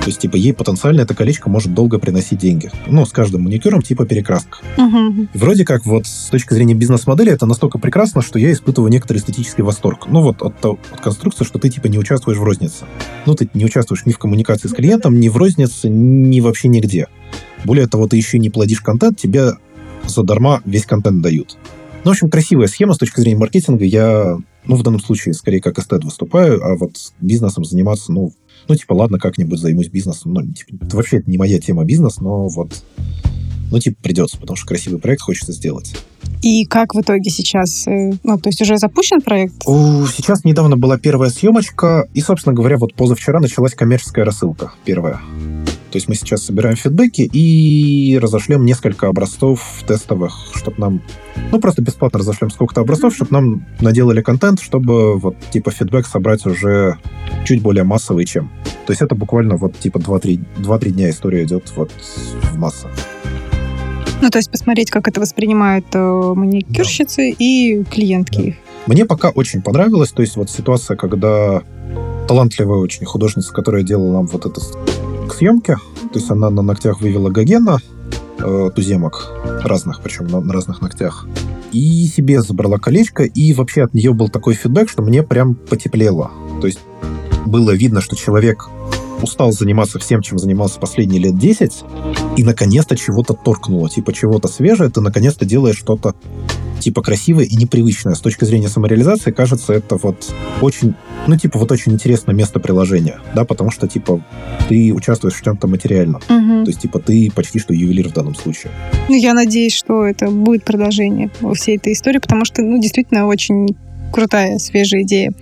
То 0.00 0.06
есть, 0.06 0.20
типа, 0.20 0.36
ей 0.36 0.54
потенциально 0.54 1.02
это 1.02 1.14
колечко 1.14 1.50
может 1.50 1.74
долго 1.74 1.98
приносить 1.98 2.38
деньги. 2.38 2.70
Ну, 2.86 3.04
с 3.04 3.12
каждым 3.12 3.42
маникюром, 3.42 3.82
типа, 3.82 4.06
перекраска. 4.06 4.60
Угу. 4.78 5.28
вроде 5.34 5.66
как, 5.66 5.84
вот, 5.84 6.06
с 6.06 6.30
точки 6.30 6.54
зрения 6.54 6.72
бизнес-модели, 6.72 7.30
это 7.30 7.44
настолько 7.44 7.76
прекрасно, 7.78 8.22
что 8.22 8.38
я 8.38 8.50
испытываю 8.52 8.90
некоторый 8.90 9.18
эстетический 9.18 9.62
восторг. 9.62 10.06
Ну, 10.08 10.22
вот, 10.22 10.40
от, 10.40 10.64
от 10.64 11.00
конструкции, 11.02 11.44
что 11.44 11.58
ты, 11.58 11.68
типа, 11.68 11.88
не 11.88 11.98
участвуешь 11.98 12.38
в 12.38 12.42
рознице. 12.42 12.86
Ну, 13.26 13.34
ты 13.34 13.50
не 13.52 13.66
участвуешь 13.66 14.06
ни 14.06 14.12
в 14.12 14.18
коммуникации 14.18 14.68
с 14.68 14.72
клиентом, 14.72 15.20
ни 15.20 15.28
в 15.28 15.36
рознице, 15.36 15.90
ни 15.90 16.40
вообще 16.40 16.68
нигде. 16.68 17.08
Более 17.64 17.86
того, 17.86 18.08
ты 18.08 18.16
еще 18.16 18.38
не 18.38 18.48
плодишь 18.48 18.80
контент, 18.80 19.18
тебе 19.18 19.50
задарма 20.06 20.62
весь 20.64 20.86
контент 20.86 21.20
дают. 21.20 21.58
Ну, 22.06 22.10
в 22.10 22.14
общем, 22.14 22.30
красивая 22.30 22.68
схема 22.68 22.94
с 22.94 22.98
точки 22.98 23.18
зрения 23.18 23.36
маркетинга. 23.36 23.84
Я, 23.84 24.38
ну, 24.64 24.76
в 24.76 24.82
данном 24.84 25.00
случае, 25.00 25.34
скорее 25.34 25.60
как 25.60 25.76
эстет 25.80 26.04
выступаю, 26.04 26.62
а 26.64 26.76
вот 26.76 26.92
бизнесом 27.20 27.64
заниматься, 27.64 28.12
ну, 28.12 28.32
ну, 28.68 28.76
типа, 28.76 28.92
ладно, 28.92 29.18
как-нибудь 29.18 29.58
займусь 29.58 29.88
бизнесом. 29.88 30.32
Ну, 30.32 30.52
типа, 30.52 30.84
это 30.84 30.96
вообще 30.96 31.20
не 31.26 31.36
моя 31.36 31.58
тема 31.58 31.84
бизнес, 31.84 32.20
но 32.20 32.46
вот, 32.46 32.84
ну, 33.72 33.80
типа, 33.80 33.96
придется, 34.00 34.38
потому 34.38 34.56
что 34.56 34.68
красивый 34.68 35.00
проект 35.00 35.22
хочется 35.22 35.50
сделать. 35.50 35.96
И 36.42 36.64
как 36.64 36.94
в 36.94 37.00
итоге 37.00 37.30
сейчас? 37.30 37.86
Э, 37.86 38.12
ну, 38.22 38.38
то 38.38 38.48
есть 38.48 38.60
уже 38.62 38.76
запущен 38.76 39.20
проект? 39.20 39.62
Сейчас 39.64 40.44
недавно 40.44 40.76
была 40.76 40.98
первая 40.98 41.30
съемочка, 41.30 42.08
и, 42.14 42.20
собственно 42.20 42.54
говоря, 42.54 42.76
вот 42.78 42.94
позавчера 42.94 43.40
началась 43.40 43.74
коммерческая 43.74 44.24
рассылка 44.24 44.72
первая. 44.84 45.20
То 45.86 45.92
То 45.92 45.96
есть 45.96 46.08
мы 46.08 46.14
сейчас 46.14 46.42
собираем 46.42 46.76
фидбэки 46.76 47.22
и 47.22 48.18
разошлем 48.20 48.64
несколько 48.64 49.08
образцов 49.08 49.82
тестовых, 49.86 50.34
чтобы 50.54 50.76
нам... 50.78 51.02
Ну, 51.50 51.58
просто 51.58 51.82
бесплатно 51.82 52.18
разошлем 52.18 52.50
сколько-то 52.50 52.82
образцов, 52.82 53.14
чтобы 53.14 53.32
нам 53.32 53.66
наделали 53.80 54.20
контент, 54.20 54.60
чтобы 54.60 55.18
вот 55.18 55.36
типа 55.50 55.70
фидбэк 55.70 56.06
собрать 56.06 56.44
уже 56.44 56.98
чуть 57.44 57.62
более 57.62 57.84
массовый, 57.84 58.24
чем. 58.24 58.50
То 58.86 58.92
есть 58.92 59.02
это 59.02 59.14
буквально 59.14 59.56
вот 59.56 59.78
типа 59.78 59.98
2-3 59.98 60.90
дня 60.90 61.10
история 61.10 61.44
идет 61.44 61.72
вот 61.76 61.90
в 62.52 62.58
массах. 62.58 62.90
Ну, 64.22 64.30
то 64.30 64.38
есть 64.38 64.50
посмотреть, 64.50 64.90
как 64.90 65.08
это 65.08 65.20
воспринимают 65.20 65.86
э, 65.92 65.98
маникюрщицы 65.98 67.30
да. 67.30 67.36
и 67.38 67.84
клиентки. 67.84 68.56
Да. 68.86 68.92
Мне 68.92 69.04
пока 69.04 69.30
очень 69.30 69.62
понравилось. 69.62 70.10
То 70.10 70.22
есть 70.22 70.36
вот 70.36 70.50
ситуация, 70.50 70.96
когда 70.96 71.62
талантливая 72.26 72.78
очень 72.78 73.04
художница, 73.04 73.52
которая 73.52 73.82
делала 73.82 74.14
нам 74.14 74.26
вот 74.26 74.46
это 74.46 74.60
к 75.28 75.34
съемке, 75.34 75.76
то 76.12 76.18
есть 76.18 76.30
она 76.30 76.50
на 76.50 76.62
ногтях 76.62 77.00
вывела 77.00 77.30
гогена, 77.30 77.78
э, 78.38 78.70
туземок 78.74 79.32
разных, 79.62 80.00
причем 80.02 80.26
на, 80.28 80.40
на 80.40 80.52
разных 80.52 80.80
ногтях, 80.80 81.26
и 81.72 82.06
себе 82.06 82.42
забрала 82.42 82.78
колечко, 82.78 83.24
и 83.24 83.52
вообще 83.52 83.82
от 83.84 83.94
нее 83.94 84.12
был 84.12 84.28
такой 84.28 84.54
фидбэк, 84.54 84.88
что 84.88 85.02
мне 85.02 85.22
прям 85.22 85.54
потеплело. 85.54 86.30
То 86.60 86.66
есть 86.66 86.80
было 87.44 87.72
видно, 87.72 88.00
что 88.00 88.16
человек 88.16 88.68
устал 89.22 89.52
заниматься 89.52 89.98
всем, 89.98 90.22
чем 90.22 90.38
занимался 90.38 90.78
последние 90.78 91.20
лет 91.20 91.38
10, 91.38 91.84
и 92.36 92.42
наконец-то 92.42 92.96
чего-то 92.96 93.34
торкнуло, 93.34 93.88
типа 93.88 94.12
чего-то 94.12 94.48
свежее, 94.48 94.90
ты 94.90 95.00
наконец-то 95.00 95.44
делаешь 95.44 95.78
что-то 95.78 96.14
типа 96.80 97.02
красивое 97.02 97.44
и 97.44 97.56
непривычное. 97.56 98.14
С 98.14 98.20
точки 98.20 98.44
зрения 98.44 98.68
самореализации, 98.68 99.30
кажется, 99.30 99.72
это 99.72 99.96
вот 99.96 100.32
очень, 100.60 100.94
ну, 101.26 101.36
типа, 101.36 101.58
вот 101.58 101.72
очень 101.72 101.92
интересное 101.92 102.34
место 102.34 102.60
приложения, 102.60 103.18
да, 103.34 103.44
потому 103.44 103.70
что, 103.70 103.88
типа, 103.88 104.24
ты 104.68 104.92
участвуешь 104.92 105.34
в 105.34 105.42
чем-то 105.42 105.66
материальном. 105.66 106.20
Угу. 106.28 106.64
То 106.64 106.70
есть, 106.70 106.80
типа, 106.80 106.98
ты 107.00 107.30
почти 107.34 107.58
что 107.58 107.74
ювелир 107.74 108.08
в 108.08 108.12
данном 108.12 108.34
случае. 108.34 108.72
Ну, 109.08 109.16
я 109.16 109.34
надеюсь, 109.34 109.74
что 109.74 110.06
это 110.06 110.30
будет 110.30 110.64
продолжение 110.64 111.30
всей 111.54 111.76
этой 111.76 111.92
истории, 111.92 112.18
потому 112.18 112.44
что, 112.44 112.62
ну, 112.62 112.80
действительно, 112.80 113.26
очень 113.26 113.68
крутая, 114.12 114.58
свежая 114.58 115.02
идея. 115.02 115.32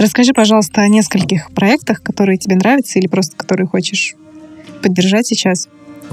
Расскажи, 0.00 0.32
пожалуйста, 0.32 0.80
о 0.80 0.88
нескольких 0.88 1.50
проектах, 1.50 2.02
которые 2.02 2.38
тебе 2.38 2.56
нравятся 2.56 2.98
или 2.98 3.06
просто 3.06 3.36
которые 3.36 3.66
хочешь 3.66 4.14
поддержать 4.82 5.26
сейчас. 5.26 5.68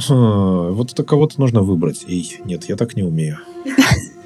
Вот 0.09 0.91
это 0.91 1.03
кого-то 1.03 1.39
нужно 1.39 1.61
выбрать. 1.61 2.03
Эй, 2.05 2.37
нет, 2.43 2.65
я 2.65 2.75
так 2.75 2.97
не 2.97 3.03
умею. 3.03 3.37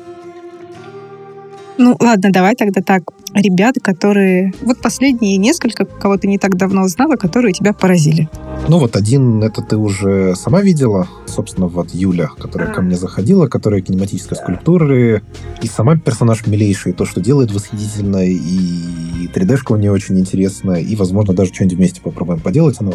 Ну, 1.81 1.97
ладно, 1.99 2.31
давай 2.31 2.55
тогда 2.55 2.81
так. 2.81 3.01
Ребята, 3.33 3.79
которые... 3.79 4.53
Вот 4.61 4.79
последние 4.81 5.37
несколько, 5.37 5.85
кого 5.85 6.15
ты 6.15 6.27
не 6.27 6.37
так 6.37 6.55
давно 6.55 6.83
узнала, 6.83 7.15
которые 7.15 7.53
тебя 7.53 7.73
поразили. 7.73 8.29
Ну, 8.67 8.77
вот 8.77 8.95
один, 8.95 9.41
это 9.41 9.63
ты 9.63 9.77
уже 9.77 10.35
сама 10.35 10.61
видела. 10.61 11.07
Собственно, 11.25 11.65
вот 11.65 11.89
Юля, 11.91 12.29
которая 12.37 12.71
ко 12.71 12.83
мне 12.83 12.95
заходила, 12.95 13.47
которая 13.47 13.81
кинематическая 13.81 14.37
скульптуры. 14.37 15.23
И 15.63 15.67
сама 15.67 15.97
персонаж 15.97 16.45
милейший. 16.45 16.93
То, 16.93 17.05
что 17.05 17.19
делает 17.19 17.51
восхитительно. 17.51 18.27
И 18.27 19.27
3D-шка 19.33 19.71
у 19.73 19.77
нее 19.77 19.91
очень 19.91 20.19
интересная. 20.19 20.81
И, 20.81 20.95
возможно, 20.95 21.33
даже 21.33 21.51
что-нибудь 21.51 21.77
вместе 21.77 21.99
попробуем 21.99 22.41
поделать. 22.41 22.75
Она, 22.79 22.91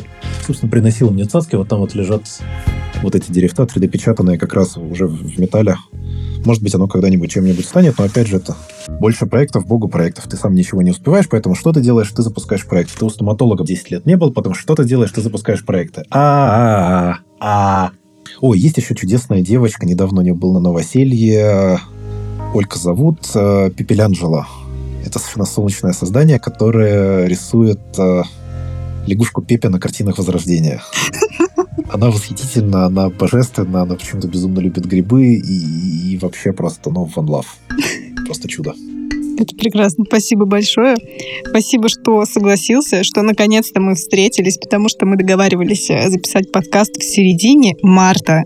собственно, 0.46 0.70
приносила 0.70 1.11
мне 1.11 1.25
цацки. 1.25 1.57
Вот 1.57 1.66
там 1.66 1.81
вот 1.81 1.96
лежат 1.96 2.22
вот 3.03 3.16
эти 3.16 3.33
деревта 3.33 3.64
3D-печатанные 3.64 4.38
как 4.38 4.55
раз 4.55 4.77
уже 4.77 5.09
в 5.09 5.40
металле. 5.40 5.77
Может 6.44 6.62
быть, 6.62 6.74
оно 6.74 6.87
когда-нибудь 6.87 7.31
чем-нибудь 7.31 7.66
станет, 7.66 7.98
но 7.98 8.05
опять 8.05 8.29
же 8.29 8.37
это 8.37 8.57
больше 9.00 9.26
проектов, 9.26 9.66
богу 9.66 9.88
проектов. 9.88 10.29
Ты 10.29 10.37
сам 10.37 10.55
ничего 10.55 10.81
не 10.83 10.92
успеваешь, 10.92 11.29
поэтому 11.29 11.57
что 11.57 11.72
ты 11.72 11.81
делаешь? 11.81 12.11
Ты 12.11 12.22
запускаешь 12.22 12.66
проект. 12.66 12.96
Ты 12.96 13.05
у 13.05 13.11
стоматолога 13.11 13.64
10 13.64 13.90
лет 13.90 14.07
не 14.07 14.16
был, 14.16 14.33
потом 14.33 14.55
что 14.55 14.74
ты 14.74 14.85
делаешь? 14.85 15.11
Ты 15.11 15.22
запускаешь 15.22 15.64
проекты. 15.64 16.05
А, 16.11 17.18
а, 17.40 17.87
а. 17.88 17.90
Ой, 18.40 18.59
есть 18.59 18.76
еще 18.76 18.94
чудесная 18.94 19.42
девочка, 19.42 19.87
недавно 19.87 20.20
у 20.20 20.24
нее 20.24 20.35
был 20.35 20.52
на 20.52 20.61
новоселье. 20.61 21.81
Олька 22.55 22.79
зовут, 22.79 23.18
э, 23.35 23.70
Пепелянджела. 23.76 24.46
Это 25.05 25.18
совершенно 25.18 25.46
солнечное 25.46 25.92
создание, 25.92 26.38
которое 26.38 27.26
рисует 27.26 27.81
э, 27.98 28.22
лягушку 29.07 29.42
Пепе 29.42 29.68
на 29.68 29.81
картинах 29.81 30.18
Возрождения. 30.18 30.81
Она 31.91 32.11
восхитительна, 32.11 32.87
она 32.87 33.11
божественна, 33.11 33.83
она 33.83 33.95
почему-то 33.95 34.29
безумно 34.29 34.61
любит 34.61 34.87
грибы 34.87 35.35
и, 35.35 36.12
и 36.12 36.19
вообще 36.19 36.53
просто, 36.53 36.91
ну, 36.91 37.09
one 37.15 37.27
love. 37.27 37.47
Просто 38.27 38.49
чудо. 38.49 38.75
Это 39.39 39.55
прекрасно. 39.55 40.05
Спасибо 40.07 40.47
большое. 40.47 40.97
Спасибо, 41.47 41.89
что 41.89 42.25
согласился, 42.25 43.05
что 43.05 43.23
наконец-то 43.23 43.81
мы 43.81 43.95
встретились, 43.95 44.57
потому 44.57 44.89
что 44.89 45.05
мы 45.05 45.17
договаривались 45.17 45.91
э, 45.91 46.09
записать 46.09 46.51
подкаст 46.51 46.97
в 46.97 47.05
середине 47.05 47.77
марта. 47.83 48.45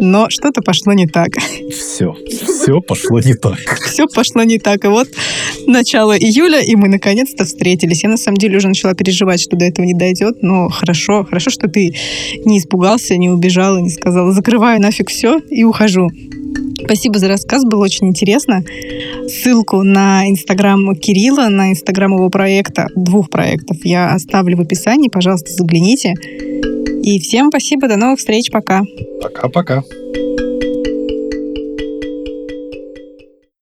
Но 0.00 0.30
что-то 0.30 0.62
пошло 0.62 0.92
не 0.92 1.06
так. 1.06 1.30
Все, 1.70 2.14
все 2.28 2.80
пошло 2.80 3.20
не 3.20 3.34
так. 3.34 3.58
Все 3.86 4.06
пошло 4.06 4.42
не 4.42 4.58
так. 4.58 4.84
И 4.84 4.88
вот 4.88 5.08
начало 5.66 6.16
июля, 6.16 6.60
и 6.60 6.74
мы 6.76 6.88
наконец-то 6.88 7.44
встретились. 7.44 8.02
Я 8.02 8.10
на 8.10 8.16
самом 8.16 8.36
деле 8.36 8.58
уже 8.58 8.68
начала 8.68 8.94
переживать, 8.94 9.40
что 9.40 9.56
до 9.56 9.64
этого 9.64 9.84
не 9.84 9.94
дойдет, 9.94 10.42
но 10.42 10.68
хорошо, 10.68 11.24
хорошо, 11.24 11.50
что 11.50 11.68
ты 11.68 11.94
не 12.44 12.58
испугался, 12.58 13.16
не 13.16 13.30
убежал 13.30 13.78
и 13.78 13.82
не 13.82 13.90
сказал, 13.90 14.30
закрываю 14.32 14.80
нафиг 14.80 15.10
все 15.10 15.38
и 15.50 15.64
ухожу. 15.64 16.10
Спасибо 16.84 17.18
за 17.18 17.28
рассказ, 17.28 17.64
было 17.64 17.84
очень 17.84 18.08
интересно. 18.08 18.64
Ссылку 19.28 19.82
на 19.82 20.28
инстаграм 20.28 20.94
Кирилла, 20.96 21.48
на 21.48 21.70
инстаграм 21.70 22.12
его 22.14 22.28
проекта, 22.28 22.88
двух 22.96 23.30
проектов, 23.30 23.78
я 23.84 24.12
оставлю 24.12 24.56
в 24.56 24.60
описании, 24.60 25.08
пожалуйста, 25.08 25.52
загляните. 25.52 26.14
И 27.02 27.18
всем 27.18 27.48
спасибо, 27.48 27.88
до 27.88 27.96
новых 27.96 28.18
встреч, 28.18 28.50
пока. 28.50 28.82
Пока-пока. 29.20 29.82